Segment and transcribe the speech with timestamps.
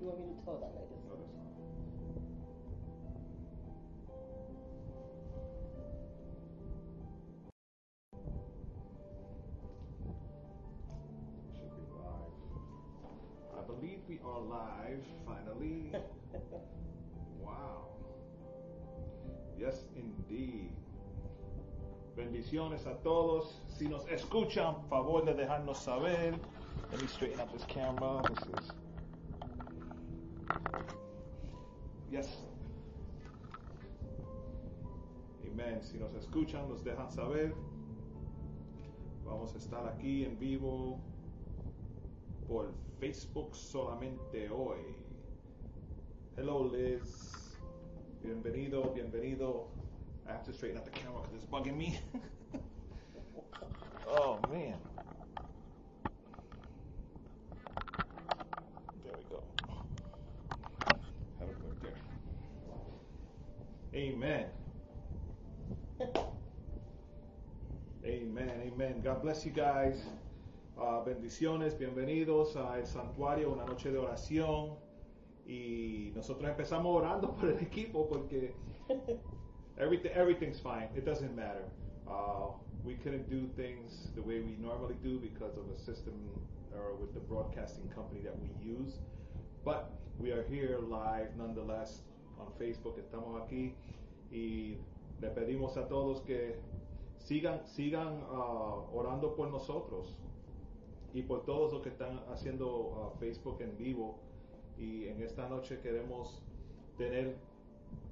[0.00, 0.98] You want me to hold that like this?
[1.04, 1.44] No, that's not.
[11.52, 12.32] Should be live.
[13.58, 15.92] I believe we are live finally.
[17.42, 17.88] wow.
[19.58, 20.70] Yes, indeed.
[22.16, 23.60] Bendiciones a todos.
[23.68, 26.34] Si nos escuchan, favor de dejarnos saber.
[26.90, 28.22] Let me straighten up this camera.
[28.30, 28.89] This is.
[32.10, 32.28] Yes.
[35.46, 35.82] Amen.
[35.82, 37.54] Si nos escuchan, nos dejan saber.
[39.24, 40.98] Vamos a estar aquí en vivo
[42.48, 44.80] por Facebook solamente hoy.
[46.36, 47.56] Hello, Liz.
[48.22, 49.68] Bienvenido, bienvenido.
[50.26, 52.00] I have to straighten up the camera because it's bugging me.
[54.08, 54.76] oh, man.
[64.00, 64.46] Amen.
[68.02, 69.02] Amen, amen.
[69.04, 70.00] God bless you guys.
[70.80, 74.78] Uh, bendiciones, bienvenidos a El Santuario, una noche de oración.
[75.46, 78.54] Y nosotros empezamos orando por el equipo porque
[79.76, 80.88] everything, everything's fine.
[80.96, 81.66] It doesn't matter.
[82.08, 86.14] Uh, we couldn't do things the way we normally do because of a system
[86.74, 88.94] or with the broadcasting company that we use.
[89.62, 92.00] But we are here live nonetheless
[92.40, 92.98] on Facebook.
[92.98, 93.74] Estamos aquí
[94.30, 94.76] y
[95.20, 96.56] le pedimos a todos que
[97.18, 100.16] sigan, sigan uh, orando por nosotros
[101.12, 104.18] y por todos los que están haciendo uh, Facebook en vivo.
[104.78, 106.42] Y en esta noche queremos
[106.96, 107.36] tener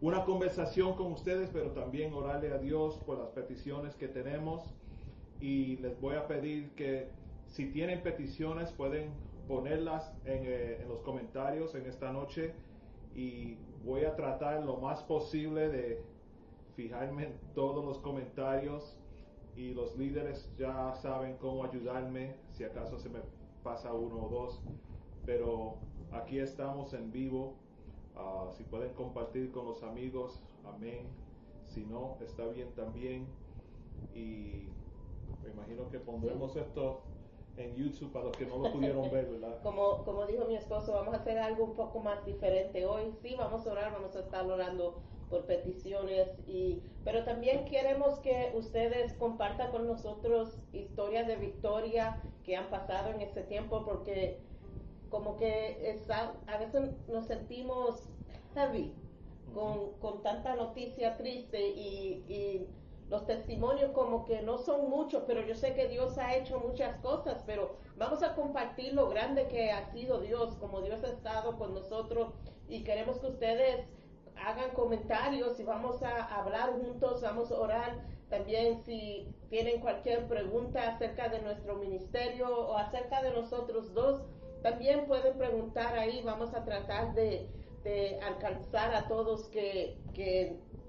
[0.01, 4.63] una conversación con ustedes, pero también orarle a Dios por las peticiones que tenemos.
[5.41, 7.09] Y les voy a pedir que
[7.47, 9.11] si tienen peticiones pueden
[9.47, 12.53] ponerlas en, eh, en los comentarios en esta noche.
[13.15, 16.03] Y voy a tratar lo más posible de
[16.75, 18.97] fijarme en todos los comentarios
[19.57, 23.19] y los líderes ya saben cómo ayudarme si acaso se me
[23.63, 24.61] pasa uno o dos.
[25.27, 25.79] Pero
[26.13, 27.57] aquí estamos en vivo.
[28.17, 31.09] Ah, si pueden compartir con los amigos, amén.
[31.67, 33.27] Si no, está bien también.
[34.15, 34.69] Y
[35.43, 37.03] me imagino que pondremos esto
[37.59, 39.61] en YouTube para los que no lo pudieron ver, ¿verdad?
[39.63, 43.13] Como, como dijo mi esposo, vamos a hacer algo un poco más diferente hoy.
[43.23, 48.51] Sí, vamos a orar, vamos a estar orando por peticiones y pero también queremos que
[48.55, 54.39] ustedes compartan con nosotros historias de victoria que han pasado en este tiempo porque
[55.11, 58.09] como que está, a veces nos sentimos
[58.55, 58.95] heavy
[59.55, 62.67] con, con tanta noticia triste y, y
[63.11, 66.97] los testimonios como que no son muchos, pero yo sé que Dios ha hecho muchas
[67.01, 71.57] cosas, pero vamos a compartir lo grande que ha sido Dios, como Dios ha estado
[71.57, 72.35] con nosotros
[72.69, 73.87] y queremos que ustedes
[74.37, 78.05] hagan comentarios y vamos a hablar juntos, vamos a orar.
[78.29, 84.21] También si tienen cualquier pregunta acerca de nuestro ministerio o acerca de nosotros dos,
[84.63, 87.49] también pueden preguntar ahí, vamos a tratar de,
[88.23, 89.97] alcanzar a todos que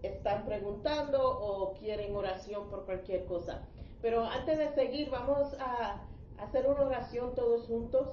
[0.03, 3.61] están preguntando o quieren oración por cualquier cosa.
[4.01, 6.01] Pero antes de seguir, vamos a
[6.37, 8.07] hacer una oración todos juntos,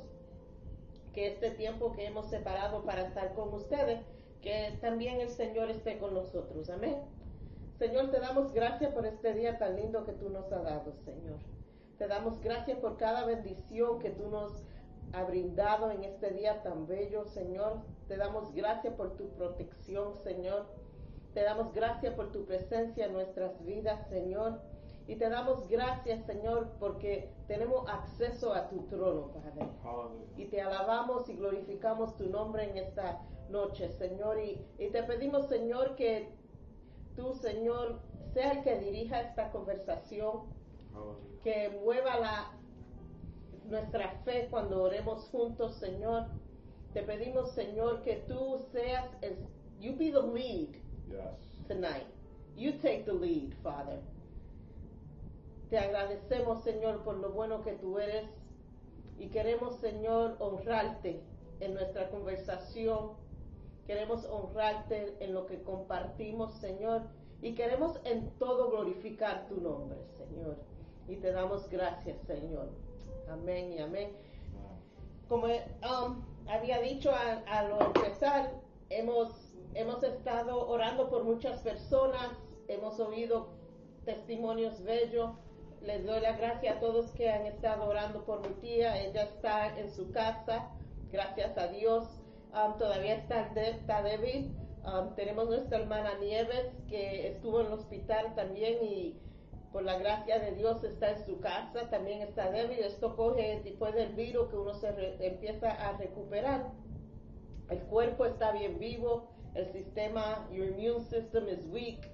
[1.13, 4.05] que este tiempo que hemos separado para estar con ustedes,
[4.43, 6.69] que también el Señor esté con nosotros.
[6.69, 6.99] Amén.
[7.79, 11.39] Señor, te damos gracias por este día tan lindo que tú nos has dado, Señor.
[11.99, 14.63] Te damos gracias por cada bendición que tú nos
[15.13, 17.79] has brindado en este día tan bello, Señor.
[18.09, 20.67] Te damos gracias por tu protección, Señor.
[21.37, 24.59] Te damos gracias por tu presencia en nuestras vidas, Señor.
[25.07, 29.69] Y te damos gracias, Señor, porque tenemos acceso a tu trono, Padre.
[30.39, 33.21] Y te alabamos y glorificamos tu nombre en esta
[33.51, 34.41] noche, Señor.
[34.41, 36.31] Y, y te pedimos, Señor, que
[37.17, 38.01] tú, Señor,
[38.33, 40.45] sea el que dirija esta conversación,
[41.45, 42.53] que mueva la,
[43.67, 46.29] nuestra fe cuando oremos juntos, Señor.
[46.95, 49.37] Te pedimos, Señor, que tú seas, el,
[49.79, 51.67] you be the lead Yes.
[51.69, 52.07] tonight.
[52.57, 53.99] You take the lead, Father.
[55.71, 58.25] Te agradecemos, Señor, por lo bueno que tú eres
[59.19, 61.21] y queremos, Señor, honrarte
[61.61, 63.11] en nuestra conversación.
[63.87, 67.03] Queremos honrarte en lo que compartimos, Señor,
[67.43, 70.57] y queremos en todo glorificar tu nombre, Señor.
[71.09, 72.69] Y te damos gracias, Señor.
[73.29, 74.11] Amén y amén
[75.29, 78.53] como um, había dicho a, a lo empezar,
[78.91, 82.31] hemos, hemos estado orando por muchas personas,
[82.69, 83.49] hemos oído
[84.05, 85.31] testimonios bellos.
[85.83, 89.01] Les doy las gracias a todos que han estado orando por mi tía.
[89.03, 90.71] Ella está en su casa,
[91.13, 92.09] gracias a Dios.
[92.53, 94.53] um, todavía está, está débil.
[94.85, 99.21] Um, tenemos nuestra hermana Nieves que estuvo en el hospital también y
[99.73, 102.79] por la gracia de Dios está en su casa, también está débil.
[102.79, 106.71] Esto coge después del virus que uno se re- empieza a recuperar.
[107.69, 112.11] El cuerpo está bien vivo, el sistema, your immune system is weak.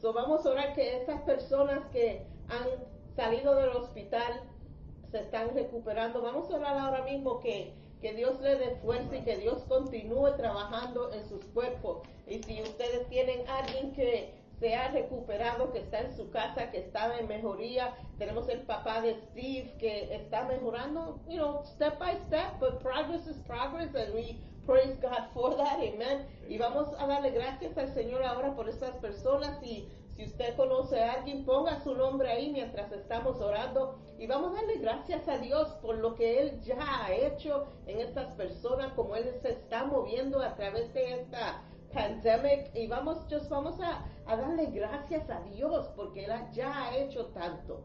[0.00, 2.66] So vamos a orar que esas personas que han
[3.14, 4.42] salido del hospital
[5.10, 6.22] se están recuperando.
[6.22, 10.36] Vamos a orar ahora mismo que, que Dios le dé fuerza y que Dios continúe
[10.36, 12.02] trabajando en sus cuerpos.
[12.26, 16.78] Y si ustedes tienen alguien que se ha recuperado, que está en su casa, que
[16.78, 22.14] está en mejoría, tenemos el papá de Steve que está mejorando, you know, step by
[22.26, 24.38] step, but progress is progress and we
[24.70, 26.26] praise God for that, amen.
[26.48, 31.02] Y vamos a darle gracias al Señor ahora por estas personas y si usted conoce
[31.02, 35.38] a alguien, ponga su nombre ahí mientras estamos orando y vamos a darle gracias a
[35.38, 39.84] Dios por lo que Él ya ha hecho en estas personas, como Él se está
[39.86, 45.40] moviendo a través de esta pandemic y vamos, just vamos a, a darle gracias a
[45.40, 47.82] Dios porque Él ya ha hecho tanto.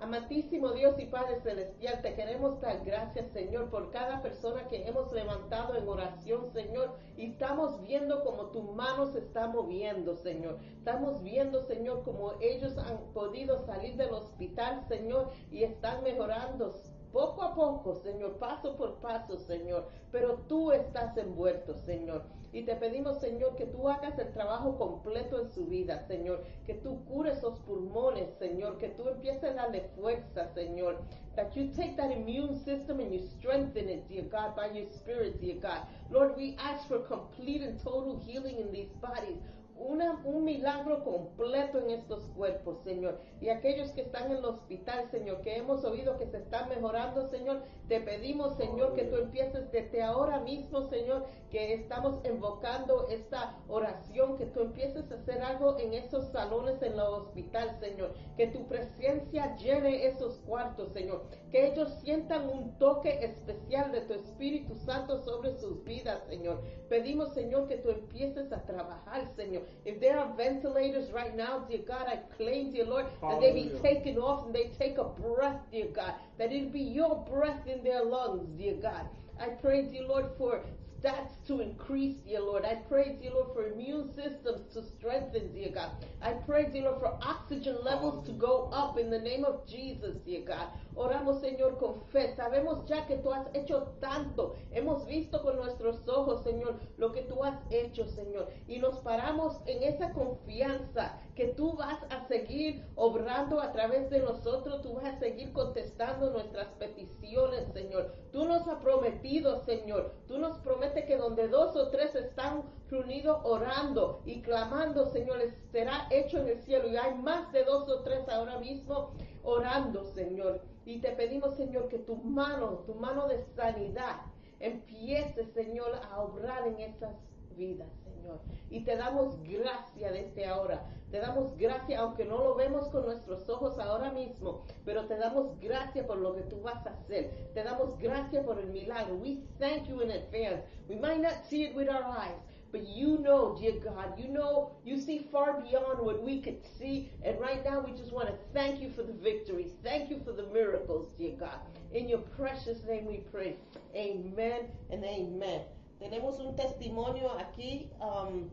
[0.00, 5.10] Amantísimo Dios y Padre Celestial, te queremos dar gracias, Señor, por cada persona que hemos
[5.12, 10.58] levantado en oración, Señor, y estamos viendo como tu mano se está moviendo, Señor.
[10.76, 16.74] Estamos viendo, Señor, como ellos han podido salir del hospital, Señor, y están mejorando
[17.10, 22.35] poco a poco, Señor, paso por paso, Señor, pero tú estás envuelto, Señor.
[22.52, 26.74] Y te pedimos, Señor, que tú hagas el trabajo completo en su vida, Señor, que
[26.74, 31.00] tú cures esos pulmones, Señor, que tú empieces a darle fuerza, Señor,
[31.34, 35.40] that you take that immune system and you strengthen it, dear God, by your spirit,
[35.40, 35.82] dear God.
[36.10, 39.42] Lord, we ask for complete and total healing in these bodies.
[39.78, 43.20] Una, un milagro completo en estos cuerpos, Señor.
[43.40, 47.28] Y aquellos que están en el hospital, Señor, que hemos oído que se están mejorando,
[47.28, 53.58] Señor, te pedimos, Señor, que tú empieces desde ahora mismo, Señor, que estamos invocando esta
[53.68, 58.14] oración, que tú empieces a hacer algo en esos salones en el hospital, Señor.
[58.36, 61.22] Que tu presencia llene esos cuartos, Señor.
[61.56, 66.62] Que ellos sientan un toque especial de tu Espíritu Santo sobre sus vidas, Señor.
[66.90, 69.62] Pedimos, Señor, que tú empieces a trabajar, Señor.
[69.86, 73.70] If there are ventilators right now, dear God, I claim, dear Lord, that they be
[73.80, 76.12] taken off and they take a breath, dear God.
[76.36, 79.06] That it be your breath in their lungs, dear God.
[79.40, 80.60] I pray, dear Lord, for
[81.00, 82.64] stats to increase, dear Lord.
[82.64, 85.90] I pray, dear Lord, for immune systems to strengthen, dear God.
[86.22, 90.16] I pray, dear Lord, for oxygen levels to go up in the name of Jesus,
[90.24, 90.68] dear God.
[90.96, 92.34] Oramos, Señor, con fe.
[92.34, 94.54] Sabemos ya que tú has hecho tanto.
[94.70, 98.48] Hemos visto con nuestros ojos, Señor, lo que tú has hecho, Señor.
[98.66, 104.20] Y nos paramos en esa confianza que tú vas a seguir obrando a través de
[104.20, 104.80] nosotros.
[104.80, 108.14] Tú vas a seguir contestando nuestras peticiones, Señor.
[108.32, 110.14] Tú nos has prometido, Señor.
[110.26, 115.40] Tú nos prometes que donde dos o tres están reunidos orando y clamando, Señor,
[115.70, 116.88] será hecho en el cielo.
[116.88, 119.12] Y hay más de dos o tres ahora mismo
[119.42, 120.62] orando, Señor.
[120.86, 124.22] Y te pedimos, Señor, que tu mano, tu mano de sanidad,
[124.60, 127.16] empiece, Señor, a obrar en esas
[127.56, 128.38] vidas, Señor.
[128.70, 130.86] Y te damos gracia desde ahora.
[131.10, 135.58] Te damos gracia, aunque no lo vemos con nuestros ojos ahora mismo, pero te damos
[135.60, 137.50] gracia por lo que tú vas a hacer.
[137.52, 139.16] Te damos gracia por el milagro.
[139.16, 140.62] We thank you in advance.
[140.88, 142.38] We might not see it with our eyes,
[142.72, 147.10] but you know, dear God, you know, you see far beyond what we could see.
[147.22, 149.72] And right now, we just want to thank you for the victories.
[149.82, 151.60] Thank you for the miracles, dear God.
[151.94, 153.56] In your precious name we pray.
[153.94, 155.62] Amen and amen.
[156.02, 157.88] Tenemos un testimonio aquí.
[158.00, 158.50] Um,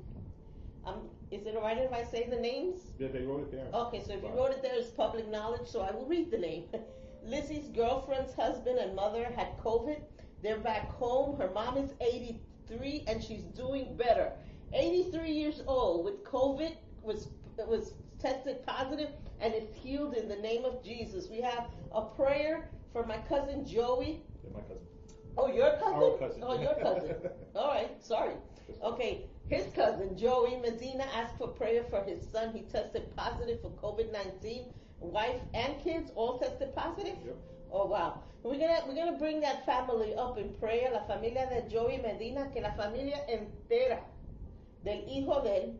[0.85, 2.79] um, is it alright if I say the names?
[2.99, 3.67] Yeah, they wrote it there.
[3.73, 6.37] Okay, so if you wrote it there, it's public knowledge, so I will read the
[6.37, 6.65] name.
[7.25, 9.99] Lizzie's girlfriend's husband and mother had COVID.
[10.41, 11.37] They're back home.
[11.37, 12.39] Her mom is 83
[13.07, 14.31] and she's doing better.
[14.73, 17.29] 83 years old with COVID was
[17.67, 21.27] was tested positive and is healed in the name of Jesus.
[21.29, 24.21] We have a prayer for my cousin Joey.
[24.43, 24.77] Yeah, my cousin.
[25.37, 25.93] Oh, your cousin?
[25.93, 26.43] Our cousin.
[26.43, 27.15] Oh, your cousin.
[27.55, 28.33] All right, sorry.
[28.83, 32.51] Okay, his cousin Joey Medina asked for prayer for his son.
[32.53, 34.65] He tested positive for COVID 19.
[34.99, 37.17] Wife and kids all tested positive?
[37.25, 37.35] Yep.
[37.73, 38.21] Oh wow.
[38.43, 42.51] We're gonna we're gonna bring that family up in prayer, la familia de Joey Medina,
[42.53, 44.03] que la familia entera
[44.83, 45.79] del hijo de él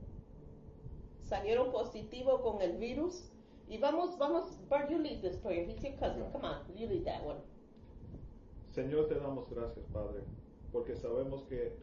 [1.22, 3.30] salieron positivo con el virus.
[3.70, 5.66] Y vamos, vamos, Bart, you lead this prayer.
[5.66, 6.24] He's your cousin.
[6.32, 7.38] Come on, you lead that one.
[8.72, 10.24] Señor, te damos gracias, Padre,
[10.72, 11.78] porque sabemos que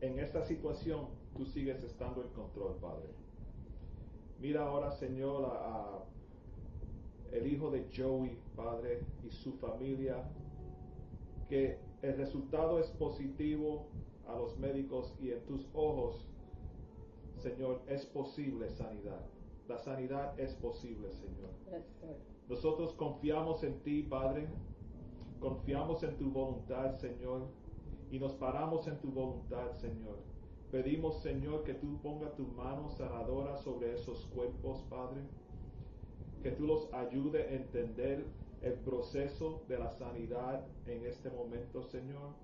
[0.00, 1.06] en esta situación
[1.36, 3.08] tú sigues estando en control, Padre.
[4.40, 6.13] Mira ahora, Señor, a, a
[7.32, 10.22] el hijo de Joey, Padre, y su familia,
[11.48, 13.86] que el resultado es positivo
[14.26, 16.28] a los médicos y en tus ojos,
[17.38, 19.24] Señor, es posible sanidad.
[19.68, 21.50] La sanidad es posible, Señor.
[22.48, 24.48] Nosotros confiamos en ti, Padre.
[25.40, 27.48] Confiamos en tu voluntad, Señor.
[28.10, 30.18] Y nos paramos en tu voluntad, Señor.
[30.70, 35.22] Pedimos, Señor, que tú pongas tu mano sanadora sobre esos cuerpos, Padre.
[36.44, 38.24] Que tú los ayude a entender
[38.62, 42.34] el proceso de la sanidad en este momento, Señor.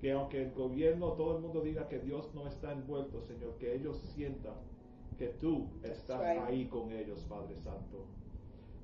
[0.00, 3.74] Que aunque el gobierno, todo el mundo diga que Dios no está envuelto, Señor, que
[3.74, 4.54] ellos sientan
[5.18, 6.42] que tú estás right.
[6.46, 8.04] ahí con ellos, Padre Santo.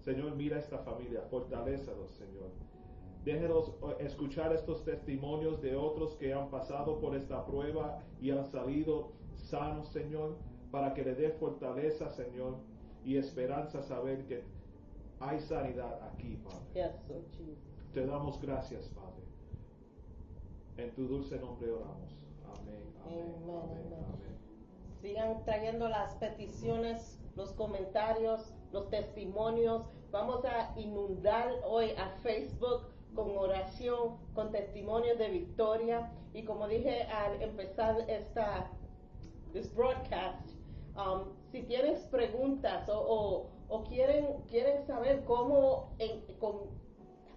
[0.00, 2.50] Señor, mira esta familia, fortalézalos, Señor.
[3.24, 8.46] Déjenos eh, escuchar estos testimonios de otros que han pasado por esta prueba y han
[8.46, 10.36] salido sanos, Señor,
[10.70, 12.56] para que le dé fortaleza, Señor,
[13.04, 14.42] y esperanza saber que
[15.20, 16.58] hay sanidad aquí, Padre.
[16.74, 17.58] Yes, Lord Jesus.
[17.92, 19.22] Te damos gracias, Padre.
[20.78, 22.16] En tu dulce nombre oramos.
[22.58, 24.04] Amén, amén, Amen, amén, amen.
[24.04, 24.32] amén.
[25.00, 29.82] Sigan trayendo las peticiones, los comentarios, los testimonios.
[30.10, 32.82] Vamos a inundar hoy a Facebook
[33.14, 36.10] con oración, con testimonios de victoria.
[36.32, 38.70] Y como dije al empezar esta
[39.52, 40.48] this broadcast,
[40.96, 46.70] um, si tienes preguntas o, o, o quieren, quieren saber cómo, en, con,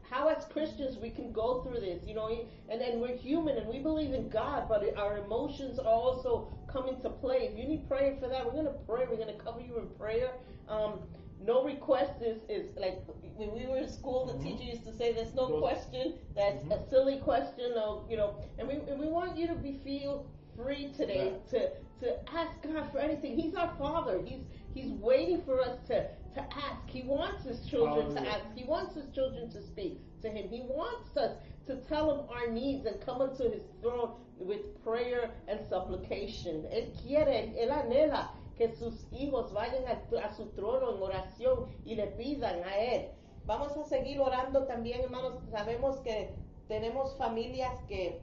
[0.10, 2.30] how as Christians we can go through this, you know,
[2.70, 6.88] and then we're human and we believe in God, but our emotions are also come
[6.88, 7.50] into play.
[7.52, 9.06] If you need prayer for that, we're going to pray.
[9.10, 10.32] We're going to cover you in prayer.
[10.70, 11.00] Um,
[11.44, 13.04] no request is, is like
[13.36, 14.44] when we were in school, the Mhm.
[14.44, 16.14] teacher used to say, "There's no question.
[16.34, 16.72] That's Mhm.
[16.72, 20.26] a silly question." Of you know, and we and we want you to be feel
[20.56, 21.72] free today to
[22.02, 23.38] to ask God for anything.
[23.38, 24.22] He's our Father.
[24.24, 24.44] He's
[24.76, 26.88] He's waiting for us to to ask.
[26.88, 28.44] He wants His children to ask.
[28.56, 30.50] He wants His children to speak to Him.
[30.50, 31.38] He wants us
[31.68, 36.66] to tell Him our needs and come unto His throne with prayer and supplication.
[36.74, 41.96] Él quiere, Él anhela que sus hijos vayan a, a su trono en oración y
[41.96, 43.06] le pidan a Él.
[43.46, 45.36] Vamos a seguir orando también, hermanos.
[45.52, 46.36] Sabemos que
[46.68, 48.20] tenemos familias que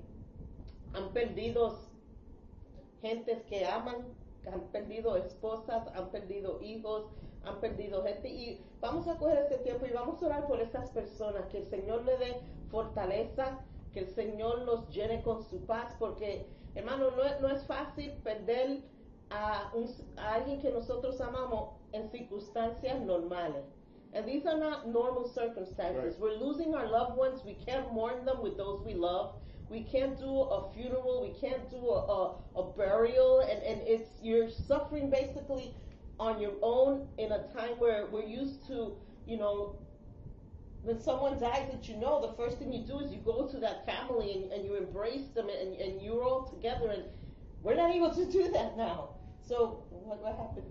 [0.92, 1.78] han perdido
[3.02, 4.06] gentes que aman,
[4.42, 7.06] que han perdido esposas, han perdido hijos,
[7.44, 8.28] han perdido gente.
[8.28, 11.66] Y vamos a coger este tiempo y vamos a orar por estas personas, que el
[11.68, 12.40] Señor le dé
[12.70, 13.58] fortaleza,
[13.92, 18.12] que el Señor los llene con su paz, porque hermano, no, es- no es fácil
[18.24, 18.82] perder
[19.30, 23.64] a, un- a alguien que nosotros amamos en circunstancias normales.
[24.14, 26.16] And these are not normal circumstances.
[26.16, 26.20] Right.
[26.20, 27.42] We're losing our loved ones.
[27.44, 29.34] We can't mourn them with those we love.
[29.72, 31.22] We can't do a funeral.
[31.22, 33.40] We can't do a, a, a burial.
[33.40, 35.74] And, and it's, you're suffering basically
[36.20, 38.92] on your own in a time where we're used to,
[39.26, 39.76] you know,
[40.82, 43.58] when someone dies that you know, the first thing you do is you go to
[43.60, 46.90] that family and, and you embrace them and, and you're all together.
[46.90, 47.04] And
[47.62, 49.08] we're not able to do that now.
[49.48, 50.66] So, what, what happened?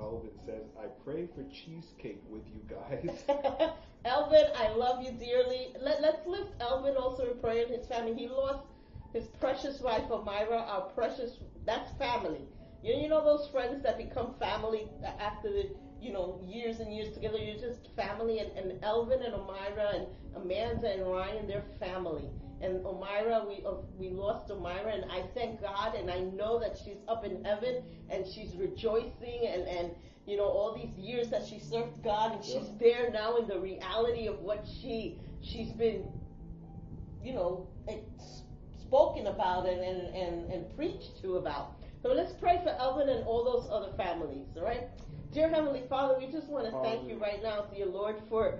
[0.00, 3.24] Elvin says, I pray for cheesecake with you guys.
[4.04, 5.74] Elvin, I love you dearly.
[5.80, 8.14] Let, let's lift Elvin also in prayer and his family.
[8.14, 8.64] He lost
[9.12, 12.42] his precious wife, Amira, our precious, that's family.
[12.82, 14.88] You, you know those friends that become family
[15.18, 18.38] after the, you know, years and years together, you're just family.
[18.38, 22.30] And, and Elvin and Amira and Amanda and Ryan, they're family.
[22.60, 26.76] And Omira, we uh, we lost Omira, and I thank God, and I know that
[26.84, 29.90] she's up in heaven, and she's rejoicing, and and
[30.26, 33.58] you know all these years that she served God, and she's there now in the
[33.60, 36.04] reality of what she she's been,
[37.22, 37.68] you know,
[38.80, 41.76] spoken about and and and, and preached to about.
[42.02, 44.46] So let's pray for Elvin and all those other families.
[44.56, 44.88] All right,
[45.32, 48.58] dear Heavenly Father, we just want to thank you right now, dear Lord, for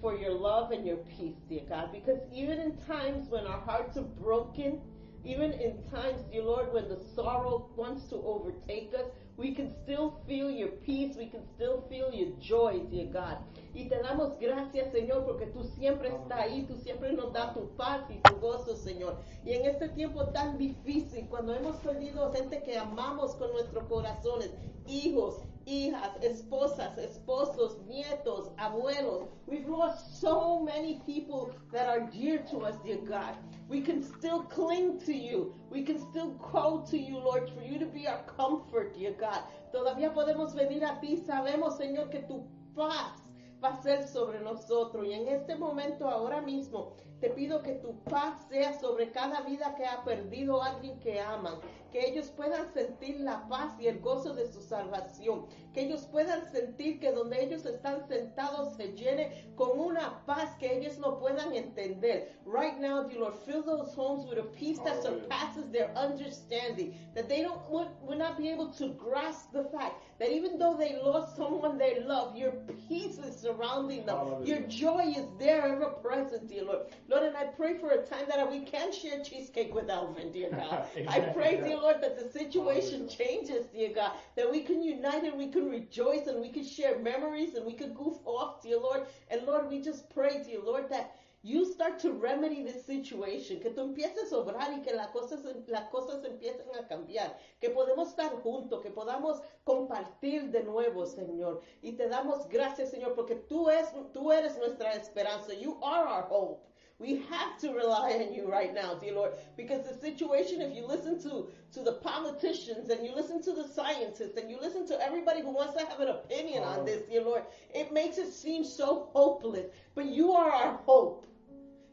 [0.00, 1.92] for your love and your peace, dear God.
[1.92, 4.80] Because even in times when our hearts are broken,
[5.24, 10.20] even in times, dear Lord, when the sorrow wants to overtake us, we can still
[10.26, 13.38] feel your peace, we can still feel your joy, dear God.
[13.74, 17.68] Y te damos gracias, Señor, porque tú siempre estás ahí, tú siempre nos das tu
[17.76, 19.18] paz y tu gozo, Señor.
[19.44, 24.54] Y en este tiempo tan difícil, cuando hemos perdido gente que amamos con nuestros corazones,
[24.86, 29.28] hijos, hijas, esposas, esposos, nietos, abuelos.
[29.46, 33.36] We've lost so many people that are dear to us, dear God.
[33.68, 35.54] We can still cling to you.
[35.70, 39.42] We can still call to you, Lord, for you to be our comfort, dear God.
[39.74, 41.16] Todavía podemos venir a ti.
[41.26, 43.22] Sabemos, Señor, que tu paz
[43.62, 45.04] va a ser sobre nosotros.
[45.06, 49.74] Y en este momento, ahora mismo, Te pido que tu paz sea sobre cada vida
[49.74, 51.54] que ha perdido a alguien que aman.
[51.92, 55.46] Que ellos puedan sentir la paz y el gozo de su salvación.
[55.72, 60.76] Que ellos puedan sentir que donde ellos están sentados se llene con una paz que
[60.76, 62.32] ellos no puedan entender.
[62.44, 66.94] Right now, dear Lord, fill those homes with a peace that surpasses their understanding.
[67.14, 70.76] That they don't would, would not be able to grasp the fact that even though
[70.76, 72.52] they lost someone they love, your
[72.88, 74.44] peace is surrounding them.
[74.44, 76.86] Your joy is there ever present, dear Lord.
[77.08, 80.50] Lord, and I pray for a time that we can share cheesecake with Alvin, dear
[80.50, 80.86] God.
[81.08, 81.75] I pray, Yeah.
[81.76, 84.12] Dear Lord, that the situation changes, dear God.
[84.36, 87.74] That we can unite and we can rejoice and we can share memories and we
[87.74, 89.02] can goof off, dear Lord.
[89.30, 93.70] And Lord, we just pray, dear Lord, that you start to remedy this situation, que
[93.70, 98.08] tú empieces a obrar y que las cosas, las cosas empiecen a cambiar, que podemos
[98.08, 101.60] estar juntos, que podamos compartir de nuevo, Señor.
[101.82, 105.52] Y te damos gracias, Señor, porque tú, es, tú eres nuestra esperanza.
[105.54, 106.66] You are our hope.
[106.98, 110.86] We have to rely on you right now, dear Lord, because the situation, if you
[110.86, 115.02] listen to, to the politicians and you listen to the scientists and you listen to
[115.02, 116.84] everybody who wants to have an opinion on uh-huh.
[116.84, 117.42] this, dear Lord,
[117.74, 119.66] it makes it seem so hopeless.
[119.94, 121.26] But you are our hope.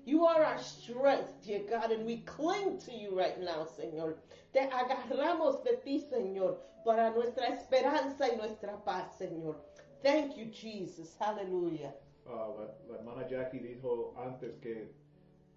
[0.06, 4.16] You are our strength, dear God, and we cling to you right now, Señor.
[4.54, 9.56] Te agarramos de ti, Señor, para nuestra esperanza y nuestra paz, Señor.
[10.02, 11.16] Thank you, Jesus.
[11.20, 11.94] Hallelujah.
[12.26, 14.92] Ah, la, la hermana Jackie dijo antes que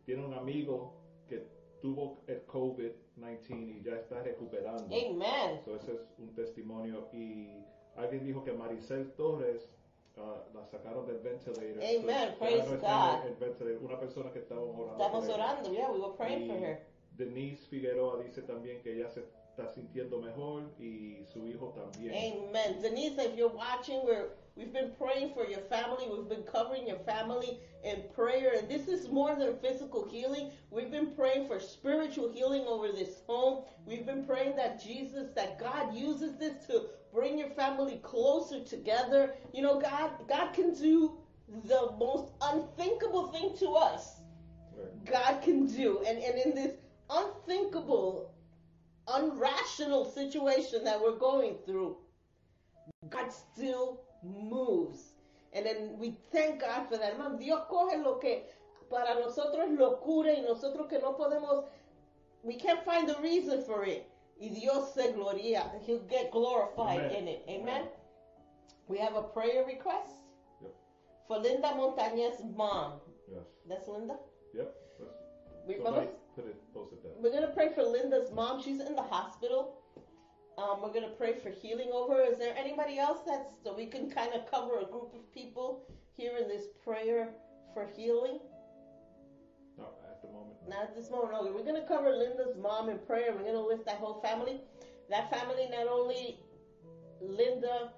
[0.04, 0.94] tiene un amigo
[1.28, 1.46] que
[1.80, 4.84] tuvo el COVID-19 y ya está recuperando.
[4.84, 5.60] Amen.
[5.64, 7.08] So, ese es un testimonio.
[7.12, 7.64] Y
[7.96, 9.68] alguien dijo que Maricel Torres
[10.16, 11.82] ah, la sacaron del ventilator.
[11.82, 12.32] Amen.
[12.32, 13.26] So, Praise no God.
[13.26, 13.84] el ventilator.
[13.84, 14.92] Una persona que estaba orando.
[14.92, 16.78] Estamos orando, yeah, we were praying Y for her.
[17.16, 22.12] Denise Figueroa dice también que ella se está sintiendo mejor y su hijo también.
[22.14, 22.82] Amen.
[22.82, 26.06] Denise, if you're watching, we're we've been praying for your family.
[26.10, 30.50] We've been covering your family in prayer, and this is more than physical healing.
[30.70, 33.64] We've been praying for spiritual healing over this home.
[33.84, 39.34] We've been praying that Jesus, that God uses this to bring your family closer together.
[39.52, 41.18] You know, God, God can do
[41.64, 44.20] the most unthinkable thing to us.
[45.04, 46.02] God can do.
[46.06, 46.74] And, and in this
[47.08, 48.34] unthinkable,
[49.06, 51.96] unrational situation that we're going through,
[53.08, 55.12] God still moves.
[55.52, 57.12] And then we thank God for that.
[57.14, 58.42] Hermano, Dios coge lo que
[58.90, 61.64] para nosotros es locura y nosotros que no podemos,
[62.42, 64.06] we can't find the reason for it.
[64.40, 65.70] Y Dios se gloria.
[65.86, 67.10] He'll get glorified Amen.
[67.16, 67.42] in it.
[67.48, 67.68] Amen.
[67.68, 67.88] Amen.
[68.88, 70.12] We have a prayer request
[70.60, 70.72] Yep.
[71.26, 73.00] for Linda Montañez's mom.
[73.28, 73.46] Yes.
[73.68, 74.16] That's Linda?
[74.54, 74.74] Yep.
[75.00, 75.14] Let's,
[75.66, 77.12] We, vamos, put it, post it there.
[77.18, 78.60] we're gonna pray for Linda's mom.
[78.62, 79.78] She's in the hospital.
[80.58, 82.14] Um, we're gonna pray for healing over.
[82.14, 82.32] her.
[82.32, 85.84] Is there anybody else that's so we can kind of cover a group of people
[86.16, 87.28] here in this prayer
[87.74, 88.40] for healing?
[89.76, 90.56] No, at the moment.
[90.66, 91.34] Not at this moment.
[91.34, 93.34] Okay, we're gonna cover Linda's mom in prayer.
[93.36, 94.62] We're gonna lift that whole family.
[95.10, 96.40] That family, not only
[97.20, 97.92] Linda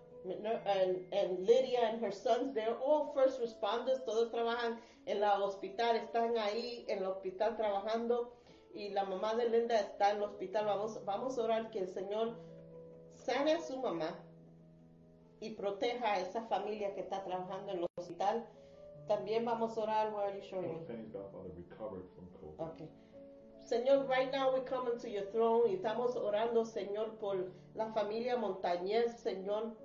[0.66, 4.05] and, and Lydia and her sons, they're all first responders.
[4.05, 8.33] Todos trabajan en la hospital, están ahí en el hospital trabajando.
[8.75, 10.66] Y la mamá de Linda está en el hospital.
[10.66, 12.37] Vamos, vamos a orar que el Señor
[13.28, 14.16] sane a su mamá
[15.40, 18.46] y proteja a esa familia que está trabajando en el hospital.
[19.06, 20.14] También vamos a orar.
[20.14, 21.04] Where are you showing me?
[22.58, 22.88] Okay.
[23.64, 28.38] Señor, right now we come into your throne y estamos orando, Señor, por la familia
[28.38, 29.76] Montañez, Señor.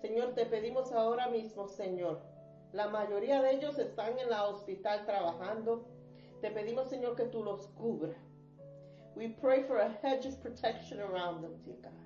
[0.00, 2.22] Señor, te pedimos ahora mismo, Señor.
[2.72, 5.84] La mayoría de ellos están en la hospital trabajando.
[6.40, 8.16] Te pedimos, Señor, que tú los cubras.
[9.14, 12.05] We pray for a hedge of protection around them, dear God.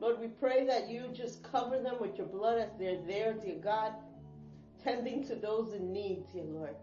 [0.00, 3.56] Lord, we pray that you just cover them with your blood as they're there, dear
[3.62, 3.92] God,
[4.82, 6.76] tending to those in need, dear Lord.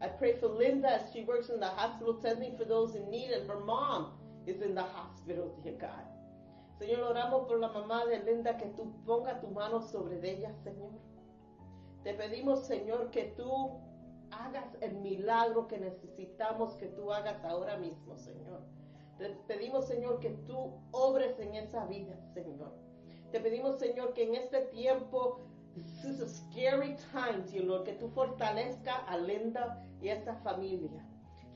[0.00, 3.30] I pray for Linda as she works in the hospital tending for those in need,
[3.30, 4.12] and her mom
[4.46, 6.04] is in the hospital, dear God.
[6.80, 10.92] Señor, oramos por la mamá de Linda que tú ponga tu mano sobre ella, Señor.
[12.04, 13.80] Te pedimos, Señor, que tú
[14.30, 18.60] hagas el milagro que necesitamos que tú hagas ahora mismo, Señor.
[19.18, 22.72] Te pedimos, Señor, que tú obres en esa vida, Señor.
[23.32, 25.40] Te pedimos, Señor, que en este tiempo,
[25.74, 30.34] this is a scary time, dear Lord, que tú fortalezca a Linda y a esa
[30.36, 31.06] familia.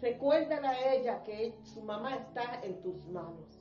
[0.01, 3.61] Recuérdale a ella que su mamá está en tus manos.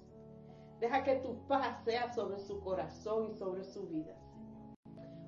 [0.80, 4.78] Deja que tu paz sea sobre su corazón y sobre su vida, Señor.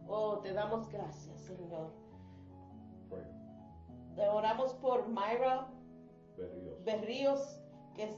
[0.07, 1.91] Oh, te damos gracias, Señor.
[4.15, 5.67] Te oramos por Myra
[6.37, 6.83] Berrios.
[6.83, 7.60] Berríos,
[7.95, 8.15] que, es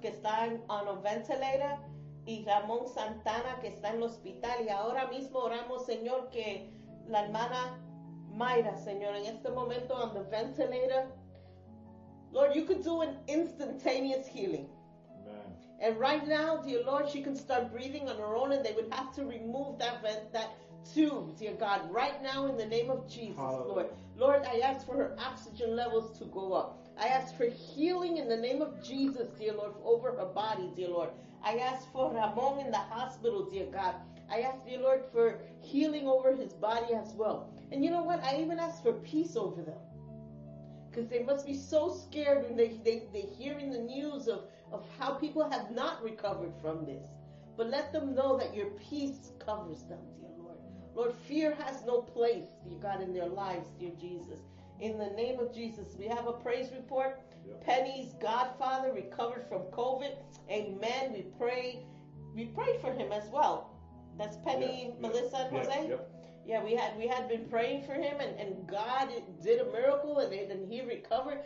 [0.00, 1.78] que está en a ventilator,
[2.24, 4.64] y Ramón Santana, que está en el hospital.
[4.64, 6.70] Y ahora mismo oramos, Señor, que
[7.08, 7.78] la hermana
[8.32, 11.06] Mayra, Señor, en este momento on the ventilator,
[12.32, 14.68] Lord, you could do an instantaneous healing.
[15.10, 15.52] Amen.
[15.80, 18.92] And right now, dear Lord, she can start breathing on her own and they would
[18.92, 20.56] have to remove that vent, that
[20.94, 23.68] tube, dear God, right now in the name of Jesus, Hallelujah.
[23.68, 23.86] Lord.
[24.16, 26.81] Lord, I ask for her oxygen levels to go up.
[26.98, 30.88] I ask for healing in the name of Jesus, dear Lord, over her body, dear
[30.88, 31.10] Lord.
[31.42, 33.94] I ask for Ramon in the hospital, dear God.
[34.30, 37.50] I ask, dear Lord, for healing over his body as well.
[37.70, 38.22] And you know what?
[38.22, 39.78] I even ask for peace over them.
[40.90, 44.44] Because they must be so scared when they, they, they hear in the news of,
[44.70, 47.06] of how people have not recovered from this.
[47.56, 50.58] But let them know that your peace covers them, dear Lord.
[50.94, 54.40] Lord, fear has no place, dear God, in their lives, dear Jesus.
[54.82, 57.20] In the name of Jesus, we have a praise report.
[57.46, 57.64] Yep.
[57.64, 60.16] Penny's godfather recovered from COVID.
[60.50, 61.12] Amen.
[61.12, 61.86] We pray.
[62.34, 63.78] We prayed for him as well.
[64.18, 65.98] That's Penny, Melissa, and Jose.
[66.44, 69.08] Yeah, we had we had been praying for him, and, and God
[69.40, 71.42] did a miracle, and, and he recovered.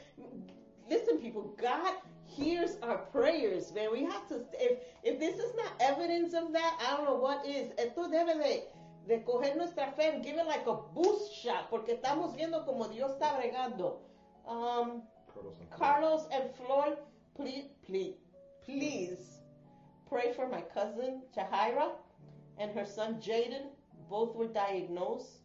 [0.88, 1.92] Listen, people, God
[2.24, 3.90] hears our prayers, man.
[3.92, 4.40] We have to.
[4.54, 7.70] If if this is not evidence of that, I don't know what is.
[7.76, 8.62] Esto debe
[9.06, 12.88] de coger nuestra fe and give it like a boost shot, porque estamos viendo como
[12.88, 13.98] Dios está bregando.
[14.46, 16.98] Um, Carlos and Carlos and Flor,
[17.36, 18.16] please, please,
[18.64, 19.40] please
[20.08, 21.90] pray for my cousin Jahira
[22.58, 23.66] and her son Jaden.
[24.08, 25.40] Both were diagnosed.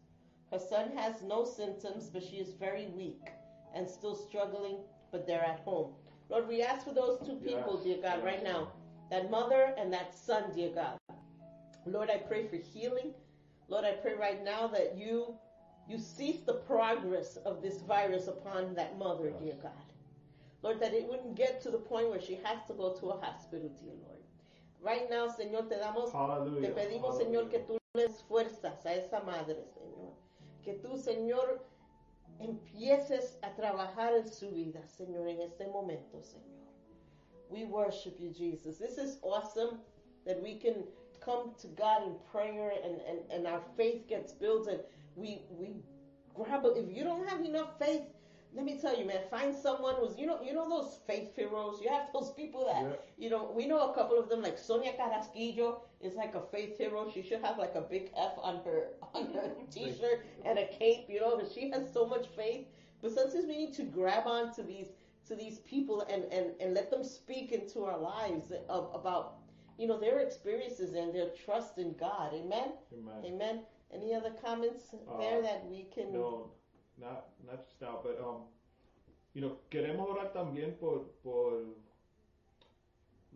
[0.52, 3.30] Her son has no symptoms, but she is very weak
[3.74, 4.78] and still struggling,
[5.12, 5.94] but they're at home.
[6.30, 8.24] Lord, we ask for those two people, Yes, dear God, yes.
[8.24, 8.72] right now.
[9.10, 10.98] That mother and that son, dear God.
[11.86, 13.14] Lord, I pray for healing.
[13.72, 15.34] Lord, I pray right now that you
[15.88, 19.72] you cease the progress of this virus upon that mother, dear God.
[20.62, 23.20] Lord, that it wouldn't get to the point where she has to go to a
[23.22, 24.20] hospital, dear Lord.
[24.82, 26.68] Right now, Señor, te damos, Hallelujah.
[26.68, 27.48] te pedimos, Hallelujah.
[27.48, 30.12] Señor, que tú le des fuerzas a esa madre, Señor.
[30.66, 31.62] Que tú, Señor,
[32.42, 36.68] empieces a trabajar en su vida, Señor, en este momento, Señor.
[37.50, 38.78] We worship you, Jesus.
[38.78, 39.80] This is awesome
[40.26, 40.84] that we can
[41.24, 44.80] come to God in prayer and, and, and our faith gets built and
[45.16, 45.76] we we
[46.34, 46.78] grab it.
[46.78, 48.02] If you don't have enough faith,
[48.54, 51.80] let me tell you, man, find someone who's you know you know those faith heroes.
[51.82, 52.96] You have those people that Yeah.
[53.18, 56.78] you know we know a couple of them like Sonia Carrasquillo is like a faith
[56.78, 57.10] hero.
[57.14, 61.06] She should have like a big F on her on her t-shirt and a cape,
[61.10, 62.66] you know, because she has so much faith.
[63.02, 64.88] But sometimes we need to grab on to these
[65.28, 69.41] to these people and, and, and let them speak into our lives of, about
[69.82, 72.34] you know their experiences and their trust in God.
[72.34, 72.70] Amen.
[72.94, 73.22] Amen.
[73.26, 73.56] Amen.
[73.92, 74.84] Any other comments
[75.20, 76.14] there Uh, that we can?
[76.14, 76.52] No,
[76.98, 78.44] not, not just now, but, um,
[79.34, 81.64] you know, queremos orar también por, por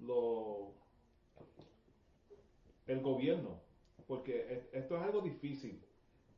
[0.01, 0.71] lo,
[2.88, 3.60] el gobierno,
[4.08, 5.81] porque es- esto es algo difícil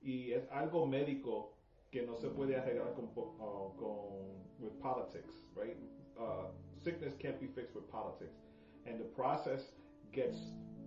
[0.02, 1.54] y es algo médico
[1.92, 5.78] que no se puede arreglar con, uh, con with politics, right?
[6.18, 6.48] Uh,
[6.82, 8.40] sickness can't be fixed with politics,
[8.86, 9.74] and the process
[10.18, 10.40] gets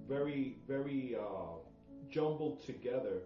[0.08, 1.58] very, very uh,
[2.10, 3.22] jumbled together.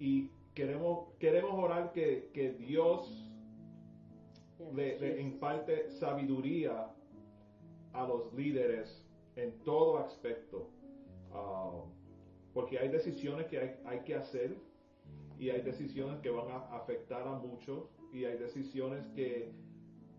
[0.00, 3.06] Y queremos, queremos orar que, que Dios
[4.74, 6.88] le, le imparte sabiduría
[7.92, 9.04] a los líderes
[9.36, 10.70] en todo aspecto.
[11.32, 11.84] Ah,
[12.54, 14.56] porque hay decisiones que hay, hay que hacer
[15.38, 19.52] y hay decisiones que van a afectar a muchos y hay decisiones que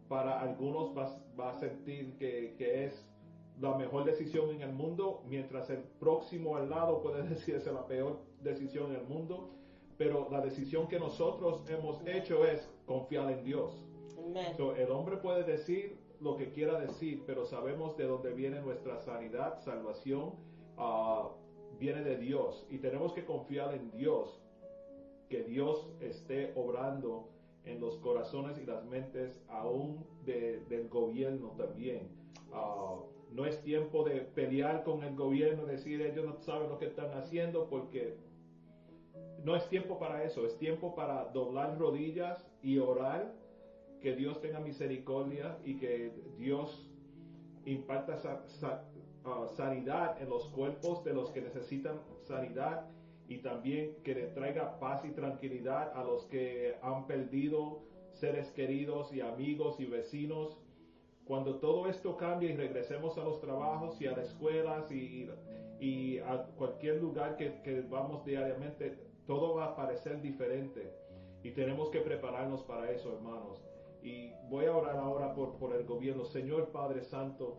[0.07, 3.05] para algunos va, va a sentir que, que es
[3.59, 7.85] la mejor decisión en el mundo, mientras el próximo al lado puede decir es la
[7.87, 9.49] peor decisión en el mundo.
[9.97, 13.81] Pero la decisión que nosotros hemos hecho es confiar en Dios.
[14.57, 18.97] So, el hombre puede decir lo que quiera decir, pero sabemos de dónde viene nuestra
[18.99, 20.33] sanidad, salvación,
[20.77, 21.29] ah,
[21.79, 22.65] viene de Dios.
[22.69, 24.41] Y tenemos que confiar en Dios,
[25.29, 27.29] que Dios esté obrando
[27.63, 32.09] en los corazones y las mentes aún de- del gobierno también.
[32.51, 32.97] Ah,
[33.35, 37.11] no es tiempo de pelear con el gobierno, decir ellos no saben lo que están
[37.11, 38.15] haciendo, porque
[39.43, 43.33] no es tiempo para eso, es tiempo para doblar rodillas y orar
[44.01, 46.91] que Dios tenga misericordia y que Dios
[47.65, 48.19] imparta
[49.25, 52.87] ah, sanidad en los cuerpos de los que necesitan sanidad
[53.27, 59.13] y también que le traiga paz y tranquilidad a los que han perdido seres queridos
[59.13, 60.57] y amigos y vecinos.
[61.25, 65.27] Cuando todo esto cambie y regresemos a los trabajos y a las escuelas y,
[65.79, 70.93] y a cualquier lugar que, que vamos diariamente, todo va a parecer diferente
[71.43, 73.63] y tenemos que prepararnos para eso, hermanos.
[74.01, 76.25] Y voy a orar ahora por, por el gobierno.
[76.25, 77.57] Señor Padre Santo,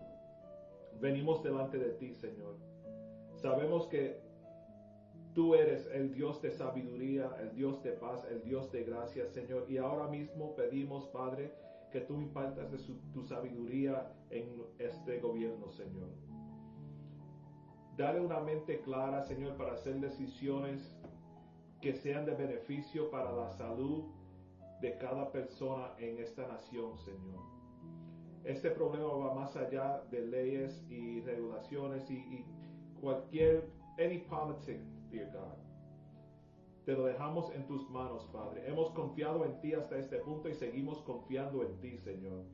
[1.01, 2.57] venimos delante de ti, Señor.
[3.35, 4.21] Sabemos que
[5.35, 9.67] tú eres el Dios de sabiduría, el Dios de paz, el Dios de gracia, Señor.
[9.69, 11.53] Y ahora mismo pedimos, Padre,
[11.91, 12.79] que tú impartas de
[13.13, 16.09] tu sabiduría en este gobierno, Señor.
[17.97, 20.95] Dale una mente clara, Señor, para hacer decisiones
[21.81, 24.05] que sean de beneficio para la salud
[24.81, 27.41] de cada persona en esta nación, Señor.
[28.45, 32.45] Este problema va más allá de leyes y regulaciones y, y
[33.01, 33.69] cualquier,
[33.99, 35.66] any politics, dear God.
[36.87, 38.63] Te lo dejamos en tus manos, Padre.
[38.69, 42.45] Hemos confiado en ti hasta este punto y seguimos confiando en ti, Señor.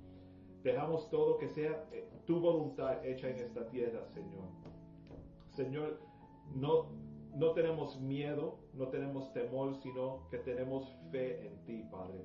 [0.62, 4.49] Dejamos todo que sea eh, tu voluntad hecha en esta tierra, Señor.
[5.51, 6.01] Señor,
[6.55, 6.87] no,
[7.35, 12.25] no tenemos miedo, no tenemos temor, sino que tenemos fe en ti, Padre.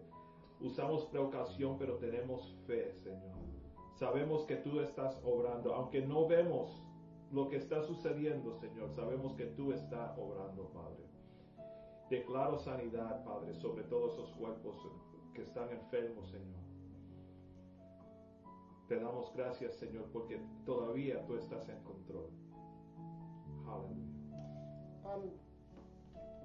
[0.62, 3.36] Usamos precaución, pero tenemos fe, Señor.
[3.96, 6.82] Sabemos que tú estás obrando, aunque no vemos
[7.34, 11.17] lo que está sucediendo, Señor, sabemos que tú estás obrando, Padre.
[12.10, 14.78] Declaro sanidad, Padre, sobre todos esos cuerpos
[15.34, 16.58] que están enfermos, Señor.
[18.88, 22.30] Te damos gracias, Señor, porque todavía tú estás en control.
[23.68, 24.18] Aleluya.
[25.04, 25.32] Um,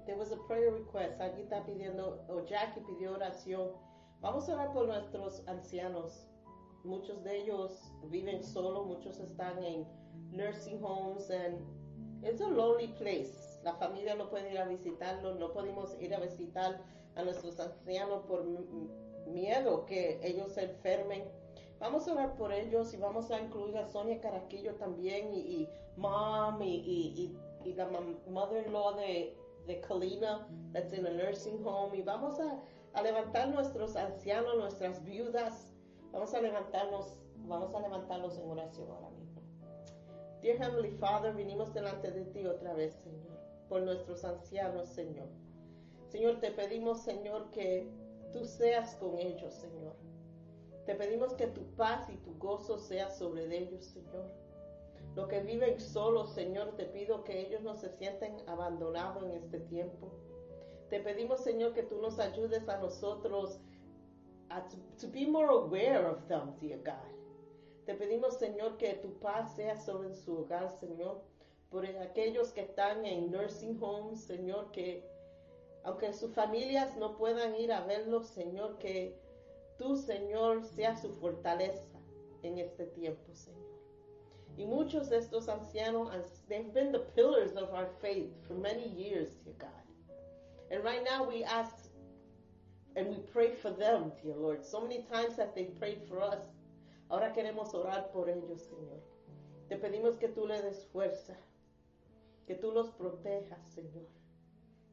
[0.05, 1.21] there was a prayer request.
[1.21, 3.71] Alguien está pidiendo, o Jackie pidió oración.
[4.21, 6.27] Vamos a orar por nuestros ancianos.
[6.83, 9.87] Muchos de ellos viven solo, muchos están en
[10.31, 11.61] nursing homes and
[12.23, 13.42] it's a lonely place.
[13.63, 16.81] La familia no puede ir a visitarlos, no podemos ir a visitar
[17.15, 18.45] a nuestros ancianos por
[19.25, 21.23] miedo que ellos se enfermen.
[21.79, 25.69] Vamos a orar por ellos y vamos a incluir a Sonia Caraquillo también y, y
[25.97, 27.37] mom y,
[27.75, 27.87] la
[28.27, 32.59] mother-in-law de, de Kalina that's in a nursing home y vamos a,
[33.01, 35.73] levantar nuestros ancianos, nuestras viudas,
[36.11, 37.15] vamos a levantarnos,
[37.47, 39.41] vamos a levantarlos en oración ahora mismo.
[40.41, 43.32] Dear Heavenly Father, vinimos delante de ti otra vez, Señor,
[43.73, 45.27] por nuestros ancianos, Señor.
[46.09, 47.91] Señor, te pedimos, Señor, que
[48.31, 49.95] tú seas con ellos, Señor.
[50.85, 54.29] Te pedimos que tu paz y tu gozo sea sobre ellos, Señor.
[55.15, 59.59] Los que viven solos, Señor, te pido que ellos no se sienten abandonados en este
[59.61, 60.11] tiempo.
[60.91, 63.59] Te pedimos, Señor, que tú nos ayudes a nosotros
[64.49, 67.09] a to, to be more aware of them, dear God.
[67.87, 71.23] Te pedimos, Señor, que tu paz sea sobre su hogar, Señor.
[71.73, 75.03] Por aquellos que están en nursing homes, Señor, que
[75.83, 79.19] aunque sus familias no puedan ir a verlos, Señor, que
[79.79, 81.99] tú, Señor, seas su fortaleza
[82.43, 83.73] en este tiempo, Señor.
[84.55, 86.11] Y muchos de estos ancianos,
[86.47, 89.69] they've been the pillars of our faith for many years, dear God.
[90.69, 91.89] And right now we ask
[92.95, 94.63] and we pray for them, dear Lord.
[94.63, 96.43] So many times that they prayed for us.
[97.09, 99.01] Ahora queremos orar por ellos, Señor.
[99.69, 101.35] Te pedimos que tú le des fuerza,
[102.45, 104.07] que tú los protejas, Señor.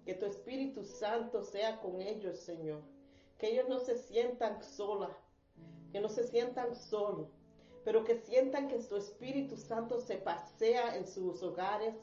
[0.05, 2.83] Que tu Espíritu Santo sea con ellos, Señor.
[3.39, 5.17] Que ellos no se sientan sola,
[5.93, 7.29] que no se sientan solos,
[7.85, 11.95] pero que sientan que tu Espíritu Santo se pasea en sus hogares.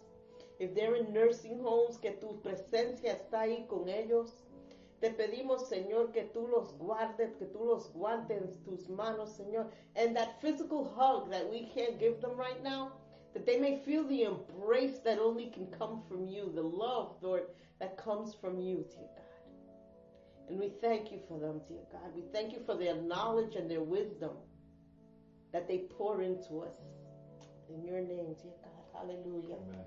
[0.59, 4.43] If they're in nursing homes, que tu presencia está ahí con ellos.
[4.99, 9.69] Te pedimos, Señor, que tú los guardes, que tú los guardes en tus manos, Señor.
[9.95, 12.93] And that physical hug that we can't give them right now,
[13.37, 17.43] that they may feel the embrace that only can come from you, the love, Lord,
[17.79, 19.25] that comes from you, dear God.
[20.49, 22.11] And we thank you for them, dear God.
[22.15, 24.39] We thank you for their knowledge and their wisdom
[25.53, 26.73] that they pour into us.
[27.69, 28.83] In your name, dear God.
[28.93, 29.57] Hallelujah.
[29.57, 29.85] Amen.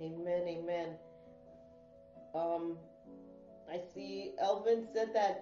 [0.00, 0.96] Amen, amen.
[2.34, 2.78] Um,
[3.68, 5.36] I see Elvin said that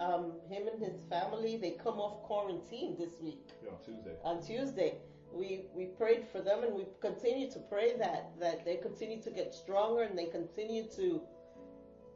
[0.00, 4.16] um, him and his family they come off quarantine this week Yeah, on Tuesday.
[4.24, 4.94] on Tuesday.
[5.34, 9.30] We we prayed for them and we continue to pray that that they continue to
[9.30, 11.20] get stronger and they continue to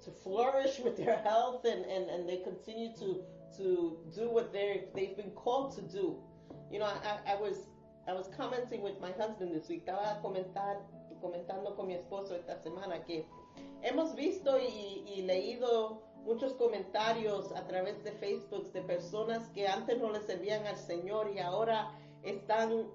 [0.04, 3.24] to flourish with their health and, and, and they continue to
[3.56, 6.16] to do what they they've been called to do.
[6.70, 7.66] You know, I, I was
[8.06, 9.84] I was commenting with my husband this week.
[9.86, 10.76] Estaba comentar,
[11.20, 13.26] comentando con mi esposo esta semana que
[13.82, 19.98] hemos visto y, y leído muchos comentarios a través de Facebook de personas que antes
[19.98, 21.90] no le servían al Señor y ahora
[22.22, 22.86] están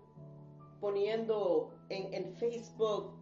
[0.83, 3.17] poniendo en, en Facebook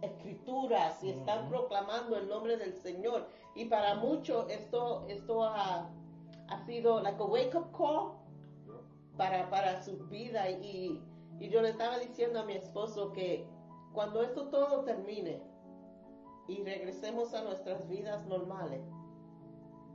[0.00, 1.50] escrituras y están Ujú.
[1.50, 3.28] proclamando el nombre del Señor.
[3.54, 5.90] Y para muchos esto, esto ha,
[6.48, 8.12] ha sido like a wake up call
[9.18, 10.48] para, para su vida.
[10.48, 10.98] Y,
[11.38, 13.46] y yo le estaba diciendo a mi esposo que
[13.92, 15.42] cuando esto todo termine
[16.48, 18.80] y regresemos a nuestras vidas normales,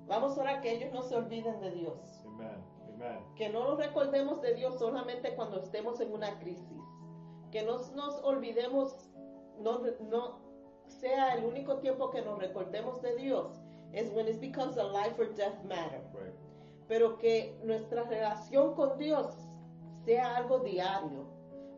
[0.08, 2.22] vamos a orar que ellos no se olviden de Dios.
[2.28, 2.77] Amen.
[2.98, 3.20] Amen.
[3.36, 6.84] Que no nos recordemos de Dios solamente cuando estemos en una crisis.
[7.52, 9.10] Que no nos olvidemos,
[9.60, 10.40] no, no
[10.88, 13.62] sea el único tiempo que nos recordemos de Dios,
[13.94, 16.02] es when it becomes a life or death matter.
[16.14, 16.34] Right.
[16.88, 19.28] pero que nuestra relación con Dios
[20.06, 21.28] sea algo diario.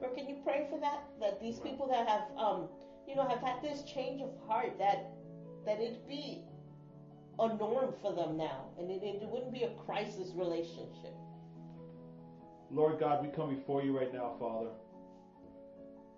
[0.02, 1.04] Or can you pray for that?
[1.20, 2.70] That these people that have, um,
[3.08, 5.12] you know, have had this change of heart, that
[5.66, 6.44] that it be
[7.40, 11.14] a norm for them now, and it, it wouldn't be a crisis relationship.
[12.72, 14.70] Lord God, we come before you right now, Father,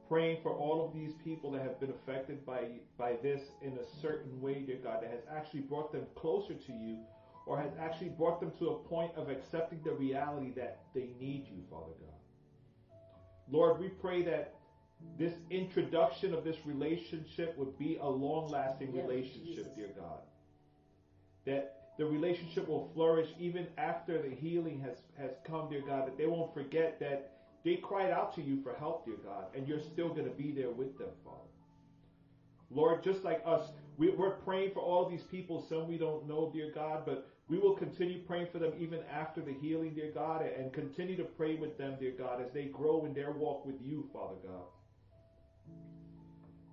[0.10, 2.66] praying for all of these people that have been affected by
[2.98, 6.74] by this in a certain way, dear God, that has actually brought them closer to
[6.74, 6.98] you,
[7.46, 11.48] or has actually brought them to a point of accepting the reality that they need
[11.48, 12.20] you, Father God.
[13.50, 14.56] Lord, we pray that
[15.18, 19.68] this introduction of this relationship would be a long lasting Yes, relationship, Jesus.
[19.76, 20.20] dear God.
[21.46, 26.18] That the relationship will flourish even after the healing has, has come, dear God, that
[26.18, 27.32] they won't forget that
[27.64, 30.52] they cried out to you for help, dear God, and you're still going to be
[30.52, 31.38] there with them, Father.
[32.72, 36.50] Lord, just like us, we, we're praying for all these people, some we don't know,
[36.54, 40.42] dear God, but we will continue praying for them even after the healing, dear God,
[40.42, 43.76] and continue to pray with them, dear God, as they grow in their walk with
[43.84, 44.64] you, Father God.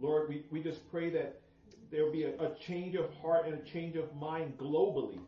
[0.00, 1.40] Lord, we, we just pray that
[1.90, 5.20] there will be a, a change of heart and a change of mind globally.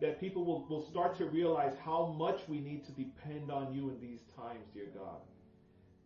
[0.00, 3.88] That people will, will start to realize how much we need to depend on you
[3.88, 5.20] in these times, dear God.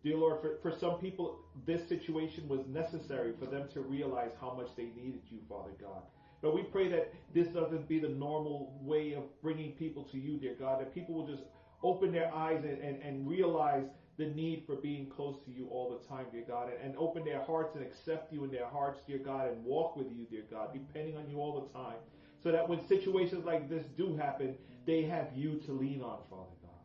[0.05, 4.55] Dear Lord, for, for some people, this situation was necessary for them to realize how
[4.55, 6.03] much they needed you, Father God.
[6.40, 10.38] But we pray that this doesn't be the normal way of bringing people to you,
[10.38, 11.42] dear God, that people will just
[11.83, 13.85] open their eyes and, and, and realize
[14.20, 17.24] the need for being close to you all the time, dear God, and, and open
[17.24, 20.44] their hearts and accept you in their hearts, dear God, and walk with you, dear
[20.50, 21.98] God, depending on you all the time.
[22.42, 24.50] So that when situations like this do happen,
[24.87, 26.83] they have you to lean on, Father God.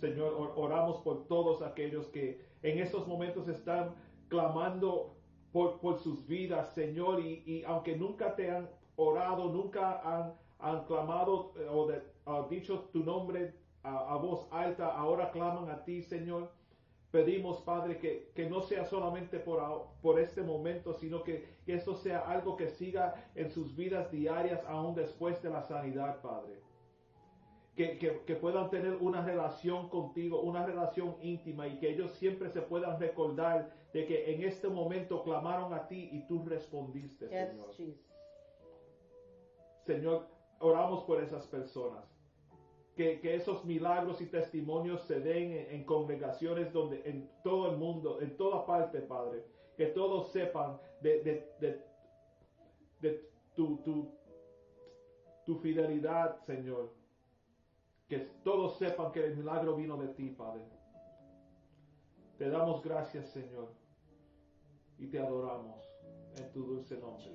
[0.00, 3.94] Señor, or- oramos por todos aquellos que en estos momentos están
[4.28, 5.16] clamando
[5.52, 10.84] por, por sus vidas, Señor, y, y aunque nunca te han orado, nunca han, han
[10.84, 12.02] clamado eh, o de-
[12.50, 16.50] dicho tu nombre a, a voz alta, ahora claman a ti, Señor.
[17.10, 21.94] Pedimos, Padre, que, que no sea solamente por, por este momento, sino que, que esto
[21.94, 26.60] sea algo que siga en sus vidas diarias aún después de la sanidad, Padre.
[27.76, 32.50] Que, que- que puedan tener una relación contigo, una relación íntima y que ellos siempre
[32.50, 37.48] se puedan recordar de que en este momento clamaron a ti y tú respondiste, Yes,
[37.50, 37.68] Señor.
[37.68, 37.96] Jesus.
[39.86, 40.26] Señor,
[40.60, 42.04] oramos por esas personas.
[42.98, 47.76] Que, que esos milagros y testimonios se den en, en congregaciones donde en todo el
[47.78, 49.44] mundo, en toda parte, Padre.
[49.76, 51.84] Que todos sepan de, de- de-
[53.00, 54.10] de tu, tu,
[55.46, 56.92] tu fidelidad, Señor.
[58.08, 60.64] Que todos sepan que el milagro vino de ti, Padre.
[62.36, 63.68] Te damos gracias, Señor.
[64.98, 65.84] Y te adoramos
[66.36, 67.30] en tu dulce nombre.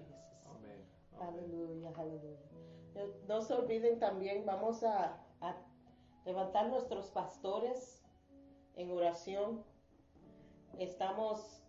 [0.45, 0.86] Amén.
[1.21, 1.30] Amén.
[1.39, 2.39] Aleluya, aleluya.
[2.95, 5.56] No, no se olviden también, vamos a, a
[6.25, 8.01] levantar nuestros pastores
[8.75, 9.63] en oración.
[10.79, 11.62] Estamos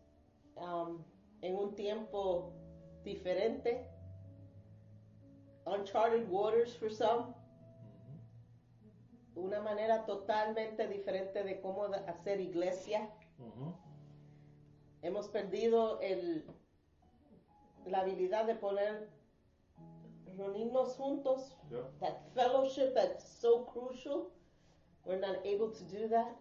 [0.57, 1.03] um,
[1.43, 2.53] en un tiempo
[3.03, 3.91] diferente.
[5.67, 7.35] Uncharted waters for some.
[9.35, 13.11] Una manera totalmente diferente de cómo hacer iglesia.
[15.03, 16.47] Hemos perdido el,
[17.85, 19.11] la habilidad de poner,
[20.37, 21.83] reunirnos juntos Yeah.
[22.01, 24.31] that fellowship that's so crucial.
[25.05, 26.35] We're not able to do that.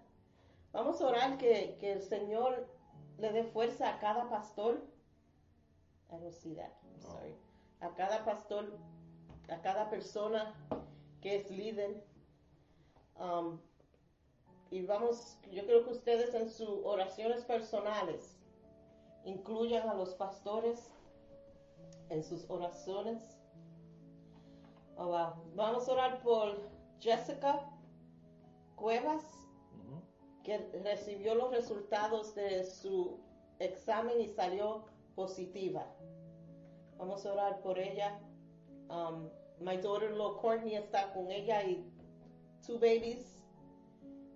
[0.74, 2.68] Vamos a orar que, que el Señor
[3.18, 4.82] le dé fuerza a cada pastor.
[6.12, 6.74] I don't see that.
[6.84, 7.36] I'm sorry.
[7.82, 8.66] A cada pastor,
[9.50, 10.54] a cada persona
[11.22, 12.04] que es líder.
[13.20, 13.60] Um,
[14.72, 18.40] y vamos, yo creo que ustedes en sus oraciones personales
[19.26, 20.90] incluyan a los pastores
[22.10, 23.33] en sus oraciones.
[25.04, 25.34] Oh, wow.
[25.56, 26.56] Vamos a orar por
[27.02, 27.70] Jessica
[28.78, 29.22] Cuevas,
[30.46, 33.20] que recibió los resultados de su
[33.60, 35.86] examen y salió positiva.
[36.98, 38.18] Vamos a orar por ella.
[38.90, 39.28] Um,
[39.60, 41.84] my daughter-in-law Courtney está con ella y
[42.66, 43.44] two babies.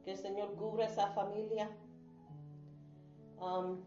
[0.03, 1.69] Que el Señor cubra esa familia.
[3.39, 3.85] Um,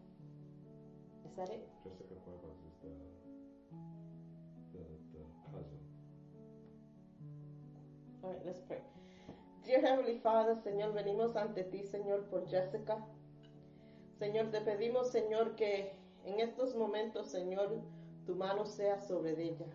[1.25, 1.61] is that it?
[1.83, 2.15] Jessica
[8.23, 8.77] All right, let's pray.
[9.65, 12.97] Dear Heavenly Father, Señor, venimos ante ti, Señor, por Jessica.
[14.19, 15.93] Señor, te pedimos, Señor, que
[16.25, 17.81] en estos momentos, Señor,
[18.27, 19.65] tu mano sea sobre ella.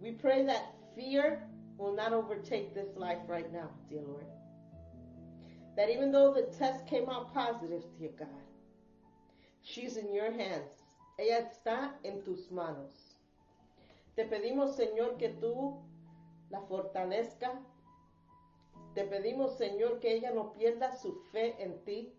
[0.00, 1.48] We pray that fear
[1.78, 4.26] will not overtake this life right now, dear Lord.
[5.76, 8.28] That even though the test came out positive, dear God,
[9.62, 10.70] she's in your hands.
[11.18, 13.16] Ella está en tus manos.
[14.14, 15.82] Te pedimos, Señor, que tú
[16.52, 17.60] la fortalezca.
[18.94, 22.12] Te pedimos, Señor, que ella no pierda su fe en ti.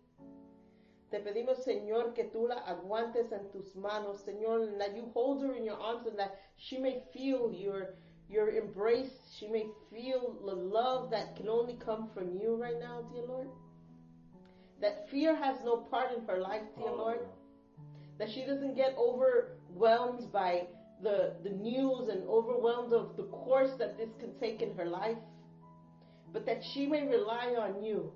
[1.10, 5.54] Te pedimos, Señor, que tú la aguantes en tus manos, Señor, that you hold her
[5.54, 7.94] in your arms and that she may feel your
[8.28, 13.02] your embrace, she may feel the love that can only come from you right now,
[13.12, 13.48] dear Lord.
[14.80, 17.20] That fear has no part in her life, dear oh, Lord.
[18.18, 20.66] That she doesn't get overwhelmed by
[21.04, 25.18] the, the news and overwhelmed of the course that this can take in her life.
[26.32, 28.12] But that she may rely on you.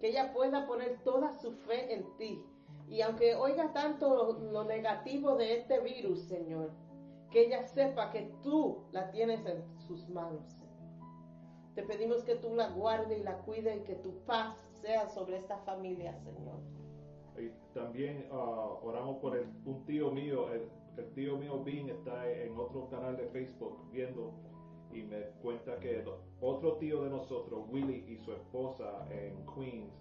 [0.00, 2.38] Que ella pueda poner toda su fe en ti.
[2.88, 6.70] Y aunque oiga tanto lo negativo de este virus, Señor,
[7.32, 10.44] que ella sepa que tú la tienes en sus manos.
[11.74, 15.38] Te pedimos que tú la guarde y la cuide y que tu paz sea sobre
[15.38, 16.60] esta familia, Señor.
[17.38, 22.30] Y también uh, oramos por el, un tío mío, el, el, tío mío Bean está
[22.30, 24.32] en otro canal de Facebook viendo
[24.92, 26.04] y me cuenta que
[26.40, 29.92] otro tío de nosotros, Willy y su esposa en Queens,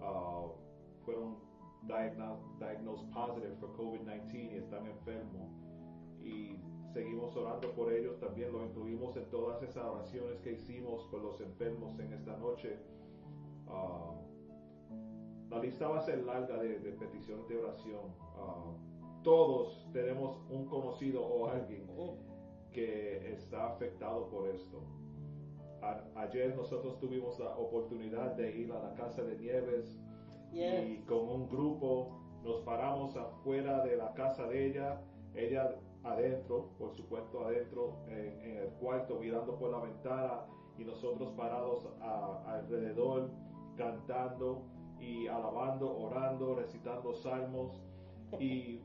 [0.00, 0.50] uh,
[1.04, 1.36] fueron
[1.86, 5.50] diagnosed, diagnosed positive for COVID-19 y están enfermos.
[6.20, 6.56] Y
[6.92, 11.40] seguimos orando por ellos, también lo incluimos en todas esas oraciones que hicimos por los
[11.40, 12.78] enfermos en esta noche.
[13.66, 14.32] Uh,
[15.50, 18.14] la lista va a ser larga de, de peticiones de oración.
[18.36, 18.91] Uh,
[19.22, 21.86] todos tenemos un conocido o alguien
[22.72, 24.80] que está afectado por esto.
[25.82, 29.98] A, ayer nosotros tuvimos la oportunidad de ir a la casa de Nieves
[30.52, 30.86] Yes.
[30.86, 35.00] y con un grupo nos paramos afuera de la casa de ella,
[35.34, 40.40] ella adentro, por supuesto adentro en, en el cuarto mirando por la ventana
[40.76, 43.30] y nosotros parados a- alrededor
[43.76, 44.62] cantando
[45.00, 47.80] y alabando, orando, recitando salmos
[48.38, 48.80] y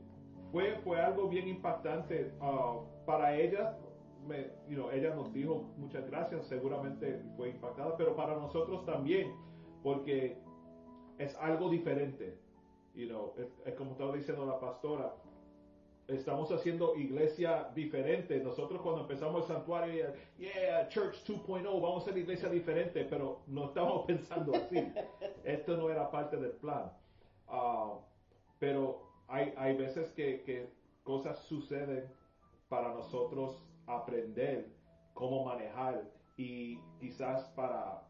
[0.52, 3.76] fue, fue algo bien impactante ah, para ella.
[4.26, 9.32] Me, you know, ella nos dijo muchas gracias, seguramente fue impactada, pero para nosotros también,
[9.82, 10.36] porque
[11.18, 12.38] es algo diferente.
[12.94, 15.14] You know, es, es como estaba diciendo la pastora,
[16.08, 18.40] estamos haciendo iglesia diferente.
[18.40, 20.06] Nosotros cuando empezamos el santuario,
[20.38, 24.92] yeah, Church 2.0, vamos a hacer iglesia diferente, pero no estábamos pensando así.
[25.44, 26.90] Esto no era parte del plan.
[27.46, 27.98] Ah,
[28.58, 30.68] pero hay, hay veces que, que
[31.04, 32.04] cosas suceden
[32.68, 34.66] para nosotros aprender
[35.14, 36.04] cómo manejar
[36.36, 38.02] y quizás para,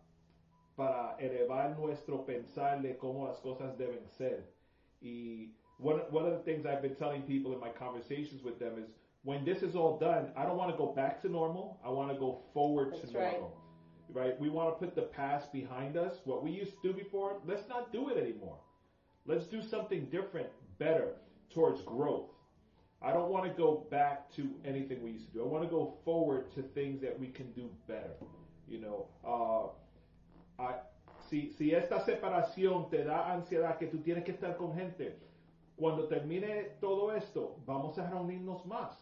[0.77, 4.53] para elevar nuestro pensar de cómo las cosas deben ser.
[5.01, 8.79] Y one, one of the things I've been telling people in my conversations with them
[8.79, 8.91] is
[9.23, 11.79] when this is all done, I don't want to go back to normal.
[11.85, 13.33] I want to go forward That's to right.
[13.33, 13.57] normal.
[14.13, 14.41] Right?
[14.41, 16.15] We want to put the past behind us.
[16.25, 18.57] What we used to do before, let's not do it anymore.
[19.27, 20.49] Let's do something different,
[20.79, 21.13] better,
[21.53, 22.31] towards growth.
[23.01, 25.45] I don't want to go back to anything we used to do.
[25.45, 28.15] I want to go forward to things that we can do better.
[28.69, 30.75] You know, uh, I,
[31.31, 35.17] si, si esta separación te da ansiedad que tú tienes que estar con gente,
[35.77, 38.97] cuando termine todo esto, vamos a reunirnos más.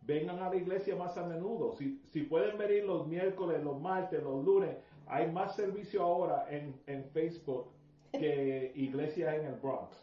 [0.00, 1.72] Vengan a la iglesia más a menudo.
[1.72, 4.76] Si, si pueden venir los miércoles, los martes, los lunes,
[5.06, 7.68] hay más servicio ahora en, en Facebook
[8.12, 9.94] que iglesia en el Bronx.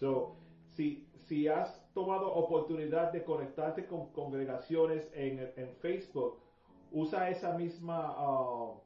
[0.00, 0.36] So,
[0.70, 6.38] si, si has tomado oportunidad de conectarte con congregaciones en, en Facebook,
[6.92, 8.80] usa esa misma, uh,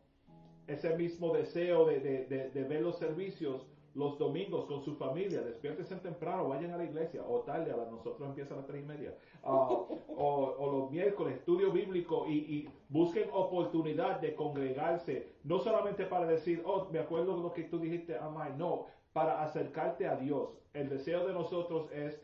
[0.67, 5.41] ese mismo deseo de, de, de, de ver los servicios los domingos con su familia,
[5.43, 8.85] despiértense temprano, vayan a la iglesia, o tarde, a las nosotros empieza a las tres
[8.85, 15.33] y media, uh, o, o los miércoles, estudio bíblico, y, y busquen oportunidad de congregarse,
[15.43, 18.87] no solamente para decir, oh, me acuerdo de lo que tú dijiste, Amai, no,
[19.19, 20.57] para acercarte a Dios.
[20.75, 22.23] El deseo de nosotros es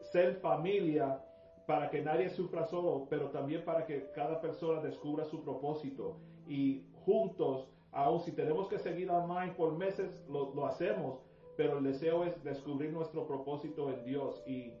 [0.00, 1.22] ser familia
[1.66, 6.16] para que nadie sufra solo, pero también para que cada persona descubra su propósito
[6.48, 11.20] y juntos, aun si tenemos que seguir online por meses, lo, lo hacemos,
[11.58, 14.72] pero el deseo es descubrir nuestro propósito en Dios y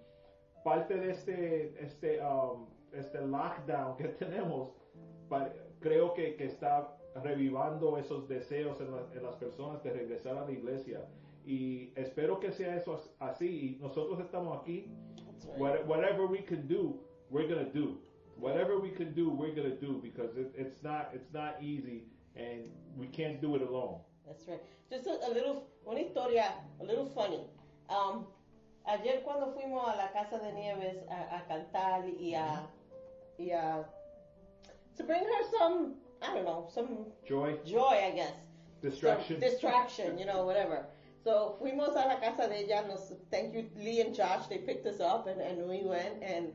[0.64, 4.70] parte de este, este, um, este lockdown que tenemos,
[5.28, 10.38] pa- creo que, que está revivando esos deseos en, la- en las personas de regresar
[10.38, 11.06] a la iglesia.
[11.46, 13.78] Y espero que sea eso as- así.
[13.80, 14.86] Nosotros estamos aquí.
[15.56, 17.98] What, whatever we can do, we're gonna do.
[18.36, 22.04] Whatever we can do, we're gonna do because it, it's not it's not easy
[22.36, 24.00] and we can't do it alone.
[24.26, 24.60] That's right.
[24.90, 27.40] Just a, a little, una historia, a little funny.
[27.88, 28.26] Um,
[28.86, 32.66] ayer cuando fuimos a la casa de Nieves a, a cantar y a,
[33.38, 33.84] y a,
[34.96, 38.32] to bring her some, I don't know, some Joy, joy, I guess.
[38.82, 39.40] distraction.
[39.40, 40.86] Some distraction, you know, whatever.
[41.22, 42.86] So fuimos a la casa de ella.
[42.88, 44.46] Nos, thank you, Lee and Josh.
[44.48, 46.52] They picked us up and, and we went and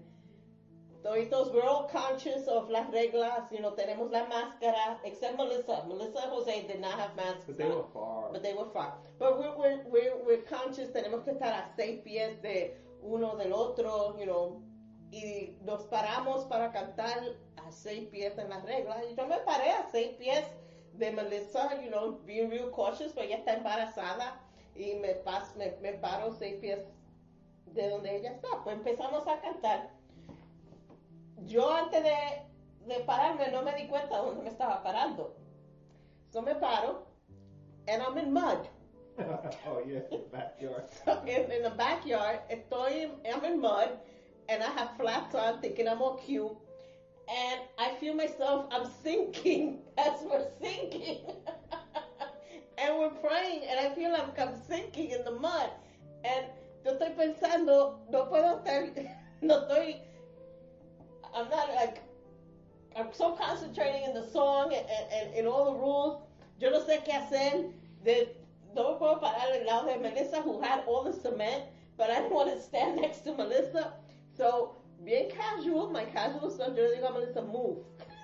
[1.05, 5.85] Todos, we're all conscious of las reglas, you know, tenemos la máscara, except Melissa.
[5.87, 7.43] Melissa and Jose did not have masks.
[7.45, 8.31] But they were far.
[8.31, 8.95] But they were far.
[9.19, 12.71] But we're, we're, we're, we're conscious, tenemos que estar a seis pies de
[13.03, 14.63] uno del otro, you know,
[15.13, 19.03] y nos paramos para cantar a seis pies en las reglas.
[19.07, 20.43] Y yo me paré a seis pies
[20.97, 24.41] de Melissa, you know, being real cautious, pero ella está embarazada
[24.75, 26.79] y me, pas, me, me paro seis pies
[27.67, 28.47] de donde ella está.
[28.63, 29.89] Pues empezamos a cantar.
[31.45, 32.15] Yo antes de,
[32.85, 35.35] de pararme no me di cuenta dónde me estaba parando.
[36.31, 37.05] So me paro,
[37.87, 38.67] and I'm in mud.
[39.19, 40.01] oh yeah,
[40.31, 40.83] backyard.
[41.05, 43.97] So in, in the backyard, estoy, I'm in mud,
[44.49, 46.51] and I have flats on, thinking I'm all cute.
[47.27, 51.21] And I feel myself, I'm sinking as we're sinking.
[52.77, 55.69] And we're praying, and I feel like I'm sinking in the mud.
[56.23, 56.45] And
[56.83, 59.09] yo estoy pensando, no puedo estar,
[59.41, 59.97] no estoy,
[61.33, 62.01] I'm not like,
[62.95, 66.21] I'm so concentrating in the song and, and, and in all the rules.
[66.59, 67.71] Yo no sé qué hacer.
[68.03, 68.29] De,
[68.75, 71.63] no me puedo parar al lado de Melissa, who had all the cement,
[71.97, 73.93] but I didn't want to stand next to Melissa.
[74.37, 77.77] So, bien casual, my casual stuff, yo le digo a Melissa, move.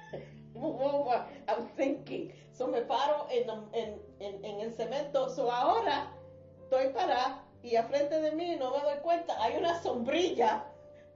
[0.62, 1.26] move over.
[1.47, 2.32] I'm sinking.
[2.53, 5.30] So, me paro en, en, en, en el cemento.
[5.30, 6.12] So, ahora
[6.64, 10.64] estoy parada y a frente de mí, no me doy cuenta, hay una sombrilla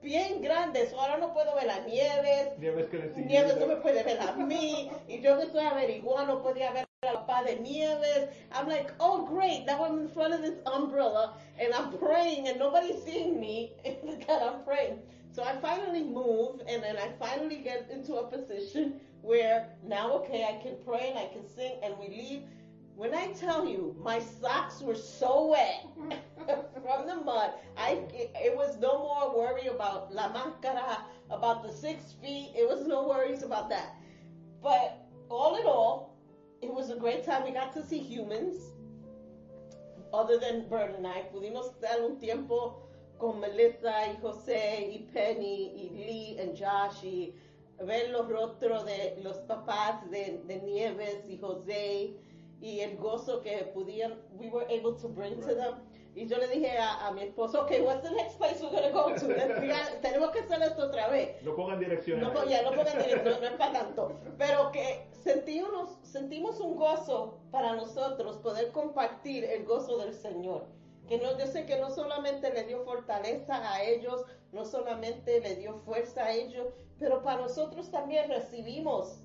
[0.02, 0.88] bien grande.
[0.90, 2.58] So, ahora no puedo ver las nieves.
[2.58, 2.98] Nieves que.
[3.16, 4.90] Nieves no me puede ver a mí.
[5.08, 8.28] Y yo que estoy averiguando, podía ver a la pa de Nieves.
[8.52, 12.58] I'm like, oh great, now I'm in front of this umbrella and I'm praying and
[12.58, 13.72] nobody's seeing me
[14.26, 15.00] that I'm praying.
[15.32, 20.44] So I finally move and then I finally get into a position where now, okay,
[20.44, 22.42] I can pray and I can sing and we leave.
[22.94, 25.84] When I tell you, my socks were so wet
[26.82, 27.50] from the mud.
[27.76, 32.52] I it, it was no more worry about la máscara, about the six feet.
[32.56, 33.96] It was no worries about that.
[34.62, 36.16] But all in all,
[36.62, 37.44] it was a great time.
[37.44, 38.72] We got to see humans,
[40.14, 41.24] other than Bert and I.
[41.34, 42.76] Pudimos estar un tiempo
[43.18, 47.32] con Melissa y José y Penny y Lee and Josh y
[47.84, 52.16] ver los rostros de los papás de, de Nieves y José
[52.60, 55.74] y el gozo que pudieron, we were able to bring to them.
[56.14, 58.84] Y yo le dije a, a mi esposo, okay, what's the next place we're going
[58.84, 59.26] to go to?
[60.00, 61.42] Tenemos que hacer esto otra vez.
[61.42, 62.32] No pongan direcciones.
[62.32, 64.12] No, ya no pongan directo, no es para tanto.
[64.38, 70.64] Pero que sentimos, sentimos un gozo para nosotros poder compartir el gozo del Señor.
[71.08, 75.54] Que no, yo sé que no solamente le dio fortaleza a ellos, no solamente le
[75.56, 79.22] dio fuerza a ellos, pero para nosotros también recibimos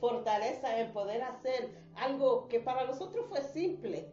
[0.00, 4.10] fortaleza en poder hacer algo que para nosotros fue simple,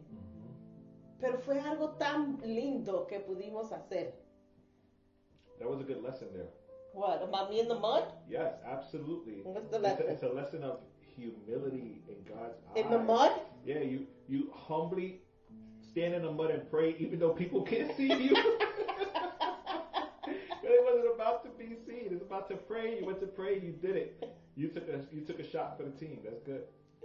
[1.20, 4.14] pero fue algo tan lindo que pudimos hacer.
[5.58, 6.48] That was a good lesson there.
[6.94, 8.04] What, about me in the mud?
[8.28, 9.42] Yes, absolutely.
[9.44, 10.06] What's the It's lesson?
[10.08, 10.78] a, it's a lesson of
[11.16, 13.06] humility in God's In the eyes.
[13.06, 13.32] mud?
[13.64, 15.20] Yeah, you you humbly
[15.92, 18.36] stand in the mud and pray, even though people can't see you.
[20.64, 22.08] It wasn't about to be seen.
[22.12, 22.98] It's about to pray.
[23.00, 23.54] You went to pray.
[23.60, 24.24] You did it.
[24.56, 26.18] You took a you took a shot for the team.
[26.24, 26.62] That's good.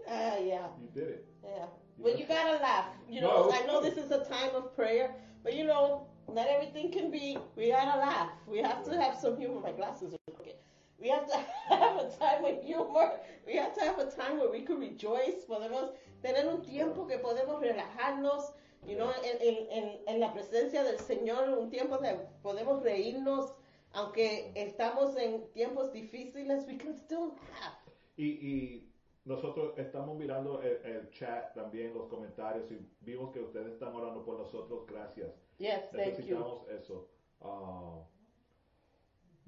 [0.08, 0.68] Ah, yeah.
[0.82, 1.26] You did it.
[1.44, 1.66] Yeah.
[2.02, 2.86] But you gotta laugh.
[3.10, 3.52] You know, No.
[3.52, 7.38] I know this is a time of prayer, but you know, not everything can be,
[7.56, 8.30] we gotta laugh.
[8.48, 9.60] We have to have some humor.
[9.60, 10.56] My glasses are crooked.
[11.02, 11.38] We have to
[11.76, 13.12] have a time with humor.
[13.46, 15.46] We have to have a time where we can rejoice.
[15.50, 15.92] Podemos
[16.24, 18.52] tener un tiempo que podemos relajarnos,
[18.86, 23.54] you know, en, en, en, la presencia del Señor, un tiempo de podemos reírnos,
[23.94, 27.78] aunque estamos en tiempos difíciles, we can still laugh.
[28.16, 28.94] Y, y
[29.26, 34.24] nosotros estamos mirando el, el chat también, los comentarios, y vimos que ustedes están orando
[34.24, 34.86] por nosotros.
[34.88, 35.34] Gracias.
[35.58, 35.98] Yes, thank you.
[35.98, 37.10] Necesitamos eso.
[37.42, 38.04] Ah,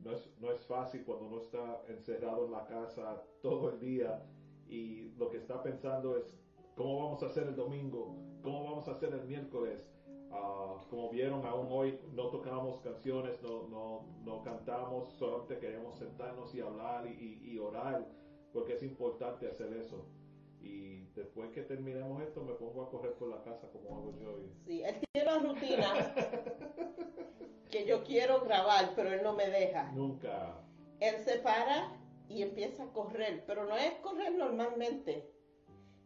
[0.03, 4.23] no, es, no es fácil cuando uno está encerrado en la casa todo el día
[4.67, 6.38] y lo que está pensando es
[6.79, 9.85] cómo vamos a hacer el domingo, cómo vamos a hacer el miércoles.
[10.31, 16.55] Ah, como vieron, aún hoy no tocamos canciones, no, no, no cantamos, solamente queremos sentarnos
[16.55, 17.09] y hablar y,
[17.43, 18.07] y- y orar,
[18.53, 20.05] porque es importante hacer eso.
[20.61, 24.37] Y después que terminemos esto, me pongo a correr por la casa como hago yo.
[24.65, 26.13] Sí, él tiene una rutina
[27.71, 29.91] que yo quiero grabar, pero él no me deja.
[29.91, 30.55] Nunca.
[31.01, 31.91] Él se para
[32.29, 35.29] y empieza a correr, pero no es correr normalmente.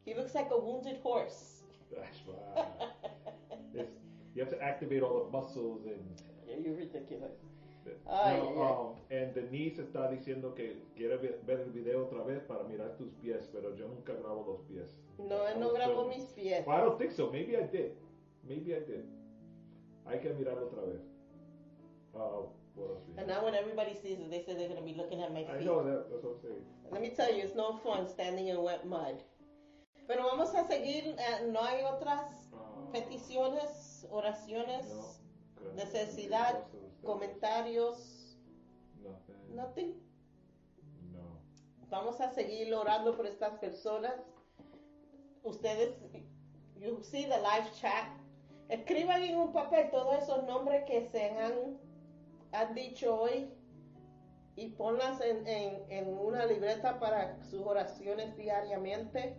[0.06, 1.62] He looks like a wounded horse.
[1.96, 3.88] That's right.
[4.36, 6.02] You have to activate all the muscles and.
[6.48, 7.38] Yeah, You're ridiculous.
[8.10, 8.72] Ay, No, ay, ay.
[8.72, 13.12] um, and Denise está diciendo que quiere ver el video otra vez para mirar tus
[13.22, 14.90] pies, pero yo nunca grabo los pies.
[15.20, 16.66] No, él no So- grabó mis pies.
[16.66, 17.30] Well, I don't think so.
[17.30, 17.92] Maybe I did.
[18.48, 19.06] Maybe I did.
[20.06, 21.02] Hay que mirarlo otra vez.
[22.16, 25.22] Uh, What And now when everybody sees it, they say they're going to be looking
[25.22, 25.50] at my feet.
[25.54, 25.66] I feet.
[25.68, 26.10] know that.
[26.10, 26.66] That's what I'm saying.
[26.92, 29.22] Let me tell you, it's no fun standing in wet mud.
[30.08, 32.50] Pero vamos a seguir, eh, no hay otras
[32.92, 35.74] peticiones, oraciones, no.
[35.76, 36.66] Necesidad,
[37.02, 38.38] comentarios,
[39.02, 39.56] Nothing.
[39.56, 39.94] nothing.
[41.12, 41.40] No.
[41.90, 44.14] Vamos a seguir orando por estas personas.
[45.44, 45.96] Ustedes,
[46.76, 48.08] you see the live chat.
[48.70, 51.78] Escriban en un papel todos esos nombres que se han,
[52.52, 53.54] han dicho hoy
[54.56, 59.38] y ponlas en, en, en una libreta para sus oraciones diariamente.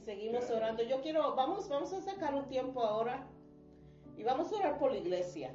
[0.00, 0.82] Y seguimos orando.
[0.82, 3.26] Yo quiero, vamos, vamos a sacar un tiempo ahora
[4.16, 5.54] y vamos a orar por la iglesia.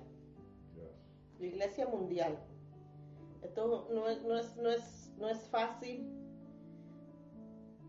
[1.39, 2.37] La iglesia mundial.
[3.41, 6.07] Esto no es, no es, no es, no es fácil.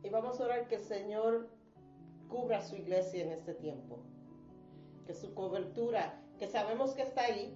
[0.03, 1.51] Y vamos a orar que el Señor
[2.31, 3.99] cubra su iglesia en este tiempo.
[5.07, 7.55] Que su cobertura, que sabemos que está ahí,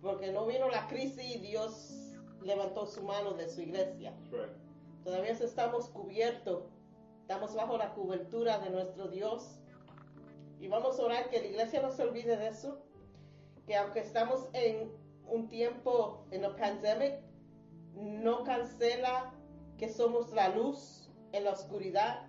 [0.00, 4.14] porque no vino la crisis y Dios levantó su mano de su iglesia.
[4.30, 4.56] Right.
[5.04, 6.64] Todavía estamos cubiertos,
[7.22, 9.60] estamos bajo la cobertura de nuestro Dios.
[10.58, 12.84] Y vamos a orar que la iglesia no se olvide de eso,
[13.64, 14.92] que aunque estamos en
[15.28, 17.20] un tiempo en la pandemia,
[17.94, 19.32] no cancela
[19.78, 22.26] que somos la luz en la oscuridad,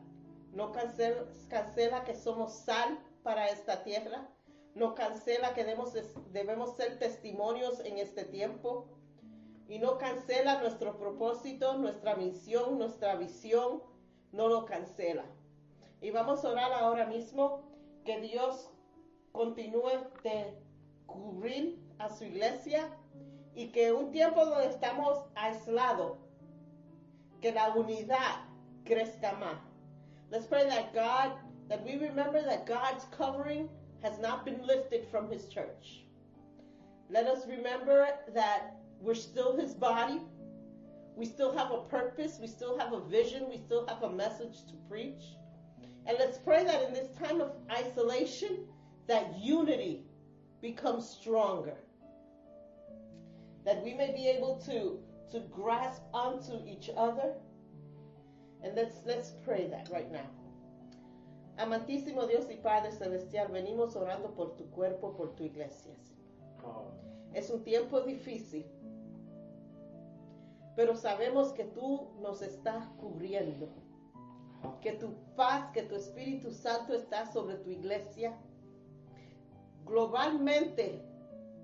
[0.51, 4.29] no cancela, cancela que somos sal para esta tierra,
[4.75, 5.93] no cancela que debemos,
[6.31, 8.87] debemos ser testimonios en este tiempo
[9.67, 13.81] y no cancela nuestro propósito, nuestra misión, nuestra visión,
[14.33, 15.23] no lo cancela.
[16.01, 17.61] Y vamos a orar ahora mismo
[18.03, 18.69] que Dios
[19.31, 20.53] continúe de
[21.07, 22.89] cubrir a su iglesia
[23.55, 26.17] y que un tiempo donde estamos aislados,
[27.41, 28.41] que la unidad
[28.83, 29.59] crezca más.
[30.29, 31.37] Let's pray that God,
[31.69, 33.69] that we remember that God's covering
[34.01, 36.03] has not been lifted from his church.
[37.09, 40.21] Let us remember that we're still his body.
[41.15, 42.39] We still have a purpose.
[42.41, 43.47] We still have a vision.
[43.49, 45.35] We still have a message to preach.
[46.05, 48.65] And let's pray that in this time of isolation,
[49.07, 50.03] that unity
[50.61, 51.77] becomes stronger.
[53.65, 54.99] That we may be able to,
[55.31, 57.33] to grasp onto each other.
[58.63, 60.29] And let's, let's pray that right now.
[61.59, 65.93] Amantísimo Dios y Padre Celestial, venimos orando por tu cuerpo, por tu iglesia.
[66.01, 66.91] Señor.
[67.33, 68.65] Es un tiempo difícil,
[70.75, 73.69] pero sabemos que tú nos estás cubriendo,
[74.81, 78.37] que tu paz, que tu Espíritu Santo está sobre tu iglesia.
[79.85, 81.01] Globalmente,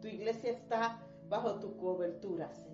[0.02, 2.70] tu iglesia está bajo tu cobertura, Señor.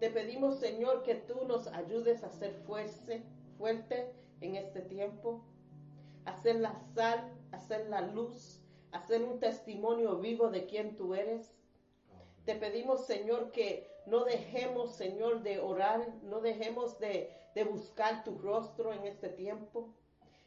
[0.00, 3.24] Te pedimos, Señor, que tú nos ayudes a ser fuerte,
[3.58, 5.44] fuerte en este tiempo,
[6.24, 8.62] a ser la sal, a ser la luz,
[8.92, 11.52] a ser un testimonio vivo de quién tú eres.
[12.44, 18.38] Te pedimos, Señor, que no dejemos, Señor, de orar, no dejemos de, de buscar tu
[18.38, 19.94] rostro en este tiempo.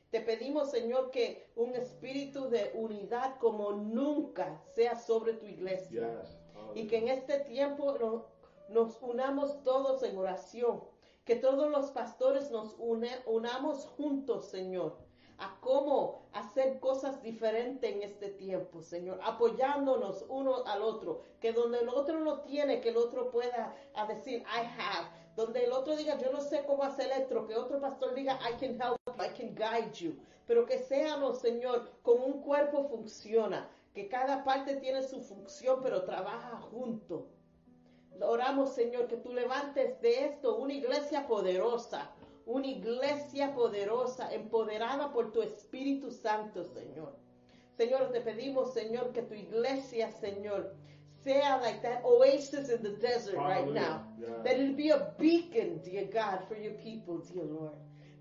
[0.10, 6.22] Te pedimos, Señor, que un espíritu de unidad como nunca sea sobre tu iglesia.
[6.24, 6.38] yes.
[6.76, 8.26] Y que en este tiempo no-
[8.70, 10.84] nos unamos todos en oración.
[11.26, 14.98] Que todos los pastores nos une- unamos juntos, Señor,
[15.42, 21.80] a cómo hacer cosas diferentes en este tiempo, Señor, apoyándonos uno al otro, que donde
[21.80, 25.96] el otro no tiene, que el otro pueda a decir, I have, donde el otro
[25.96, 29.34] diga, yo no sé cómo hacer esto, que otro pastor diga, I can help, I
[29.36, 30.16] can guide you,
[30.46, 36.04] pero que seamos, Señor, como un cuerpo funciona, que cada parte tiene su función, pero
[36.04, 37.28] trabaja junto.
[38.22, 42.12] Oramos, Señor, que tú levantes de esto una iglesia poderosa,
[42.46, 47.16] una iglesia poderosa, empoderada por tu Espíritu Santo, Señor.
[47.78, 50.76] Señor, te pedimos, Señor, que tu iglesia, Señor,
[51.24, 54.06] sea like that oasis in the desert right now.
[54.20, 54.44] Yeah.
[54.44, 57.74] That it be a beacon, dear God, for your people, dear Lord.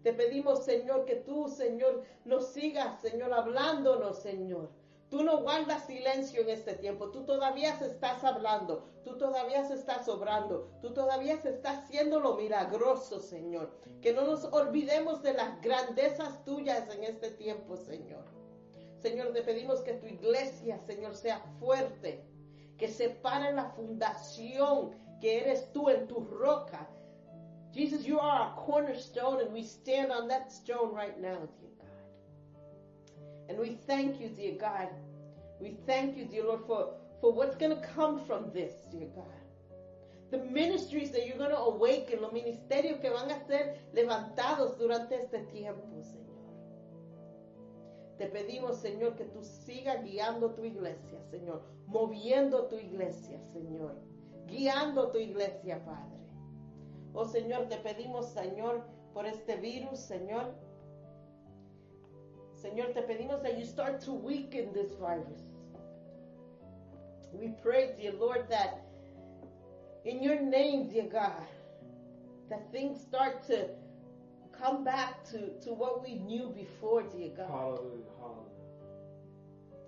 [0.03, 4.71] Te pedimos, Señor, que tú, Señor, nos sigas, Señor, hablándonos, Señor.
[5.11, 7.11] Tú no guardas silencio en este tiempo.
[7.11, 8.89] Tú todavía se estás hablando.
[9.03, 10.71] Tú todavía se estás obrando.
[10.81, 13.77] Tú todavía se está haciendo lo milagroso, Señor.
[14.01, 18.25] Que no nos olvidemos de las grandezas tuyas en este tiempo, Señor.
[19.01, 22.25] Señor, te pedimos que tu iglesia, Señor, sea fuerte.
[22.79, 26.89] Que se pare la fundación que eres tú en tu roca.
[27.73, 31.49] Jesus, you are our cornerstone, and we stand on that stone right now.
[33.51, 34.89] And we thank you, dear God.
[35.61, 39.41] We thank you, dear Lord, for, for what's going to come from this, dear God.
[40.31, 45.17] the ministries that you're going to awaken, los ministerios que van a ser levantados durante
[45.17, 46.31] este tiempo, Señor.
[48.17, 53.97] Te pedimos, Señor, que tú sigas guiando tu iglesia, Señor, moviendo tu iglesia, Señor,
[54.47, 56.21] guiando tu iglesia, Padre.
[57.13, 60.55] Oh, Señor, te pedimos, Señor, por este virus, Señor.
[62.63, 65.41] Señor, te pedimos that you start to weaken this virus.
[67.33, 68.83] We pray, dear Lord, that
[70.05, 71.47] in your name, dear God,
[72.51, 73.69] that things start to
[74.53, 77.49] come back to, to what we knew before, dear God.
[77.49, 78.51] Hallelujah, hallelujah.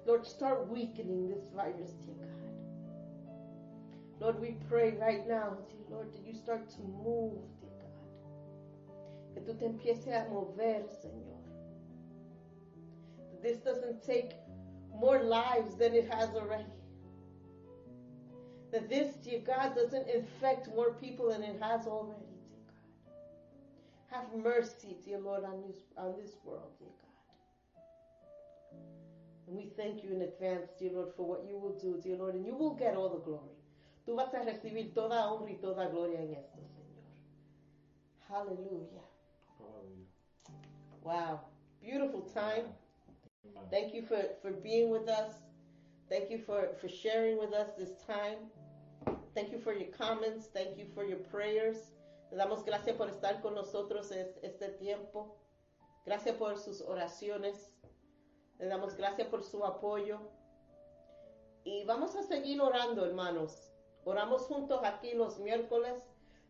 [0.06, 2.28] Lord, start weakening this virus, dear God.
[4.20, 9.34] Lord, we pray right now, dear Lord, that you start to move, dear God.
[9.34, 11.31] Que tú te empieces a mover, Señor.
[13.42, 14.32] This doesn't take
[14.94, 16.64] more lives than it has already.
[18.70, 24.16] That this, dear God, doesn't infect more people than it has already, dear God.
[24.16, 27.02] Have mercy, dear Lord, on this, on this world, dear God.
[29.48, 32.34] And we thank you in advance, dear Lord, for what you will do, dear Lord,
[32.34, 33.56] and you will get all the glory.
[34.06, 37.04] Tú vas a recibir toda honra y toda gloria en esto, Señor.
[38.28, 39.04] Hallelujah.
[39.58, 40.08] Hallelujah.
[41.02, 41.40] Wow.
[41.80, 42.64] Beautiful time.
[43.70, 45.32] Thank you for, for being with us.
[46.08, 48.38] Thank you for, for sharing with us this time.
[49.34, 50.46] Thank you for your comments.
[50.52, 51.76] Thank you for your prayers.
[52.30, 55.34] Le damos gracias por estar con nosotros es- este tiempo.
[56.06, 57.72] Gracias por sus oraciones.
[58.58, 60.20] Le damos gracias por su apoyo.
[61.64, 63.70] Y vamos a seguir orando, hermanos.
[64.04, 65.94] Oramos juntos aquí los miércoles,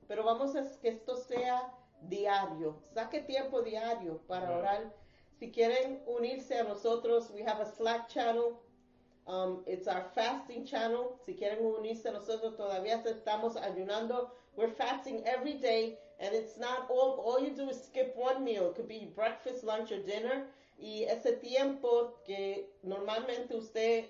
[0.08, 2.82] pero vamos a que esto sea diario.
[2.94, 5.01] Saque tiempo diario para orar.
[5.42, 8.62] Si quieren unirse a nosotros, we have a Slack channel.
[9.26, 11.18] Um, it's our fasting channel.
[11.26, 14.30] Si quieren unirse a nosotros, todavía estamos ayunando.
[14.54, 17.20] We're fasting every day, and it's not all.
[17.26, 18.68] All you do is skip one meal.
[18.70, 20.46] It could be breakfast, lunch, or dinner.
[20.78, 24.04] Y ese tiempo que normalmente usted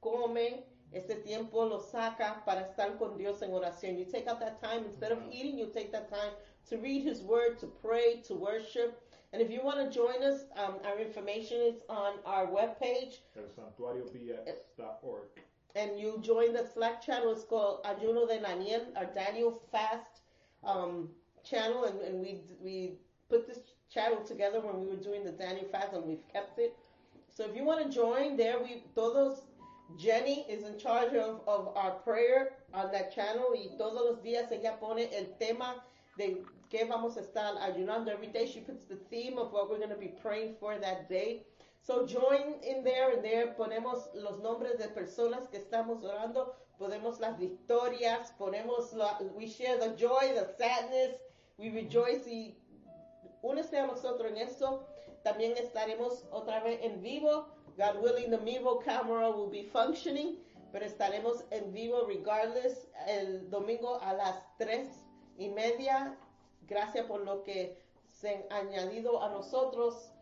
[0.00, 3.96] come, ese tiempo lo saca para estar con Dios en oración.
[3.96, 5.56] You take out that time instead of eating.
[5.56, 6.32] You take that time
[6.70, 9.00] to read His Word, to pray, to worship.
[9.32, 13.18] And if you want to join us, um, our information is on our webpage.
[13.36, 15.28] El santuariobx.org.
[15.76, 17.32] and you join the Slack channel.
[17.32, 20.22] It's called Ayuno de Daniel, our Daniel Fast
[20.64, 21.08] um,
[21.44, 22.92] channel, and, and we we
[23.28, 23.60] put this
[23.92, 26.76] channel together when we were doing the Daniel Fast, and we've kept it.
[27.28, 29.42] So if you want to join there, we todos
[29.96, 34.50] Jenny is in charge of, of our prayer on that channel, y todos los días
[34.52, 35.82] ella pone el tema
[36.18, 36.38] de
[36.70, 38.10] que vamos a estar ayunando.
[38.10, 41.08] Every day she puts the theme of what we're going to be praying for that
[41.08, 41.42] day.
[41.82, 47.18] So join in there and there ponemos los nombres de personas que estamos orando, ponemos
[47.18, 51.16] las victorias, ponemos la, we share the joy, the sadness,
[51.58, 52.54] we rejoice y
[53.42, 54.84] únese a nosotros en eso.
[55.24, 57.46] También estaremos otra vez en vivo.
[57.76, 60.36] God willing, the Mevo camera will be functioning,
[60.72, 64.88] pero estaremos en vivo regardless el domingo a las tres
[65.38, 66.16] y media.
[66.70, 67.76] Gracias por lo que
[68.12, 70.12] se han añadido a nosotros.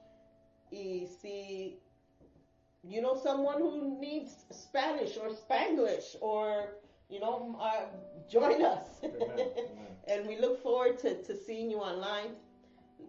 [0.70, 1.78] Y si
[2.82, 6.78] you know someone who needs Spanish or Spanglish or
[7.10, 7.86] you know uh,
[8.28, 8.86] join us.
[9.04, 9.48] Amen, amen.
[10.08, 12.34] and we look forward to, to seeing you online.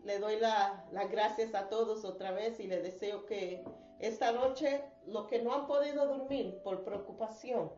[0.06, 3.64] Le doy la- las gracias a todos otra vez y le deseo que
[4.00, 7.70] esta noche, los que no han podido dormir por preocupación,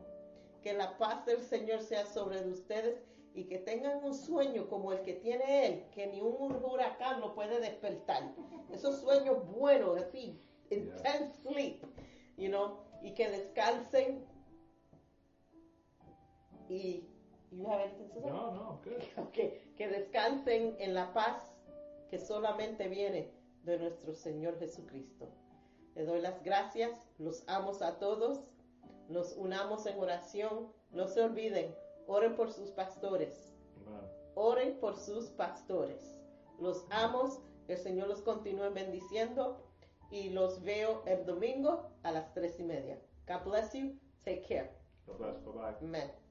[0.62, 3.00] que la paz del Señor sea sobre de ustedes
[3.34, 7.34] y que tengan un sueño como el que tiene Él, que ni un huracán lo
[7.34, 8.34] puede despertar.
[8.70, 10.38] Esos sueños buenos, así,
[10.70, 11.82] intense sleep,
[12.36, 14.26] you know, y que descansen.
[16.68, 17.04] Y,
[17.50, 18.30] you have anything to say?
[18.30, 19.02] No, no, good.
[19.16, 21.54] Ok, que descansen en la paz
[22.10, 23.30] que solamente viene
[23.64, 25.28] de nuestro Señor Jesucristo.
[25.94, 28.40] Le doy las gracias, los amo a todos,
[29.08, 31.74] nos unamos en oración, no se olviden,
[32.06, 33.52] oren por sus pastores,
[34.34, 36.16] oren por sus pastores.
[36.58, 39.62] Los amo, el Señor los continúe bendiciendo
[40.10, 43.00] y los veo el domingo a las tres y media.
[43.26, 44.70] God bless you, take care.
[45.06, 45.38] God bless.
[45.44, 45.76] Bye bye.
[45.80, 46.21] Amen.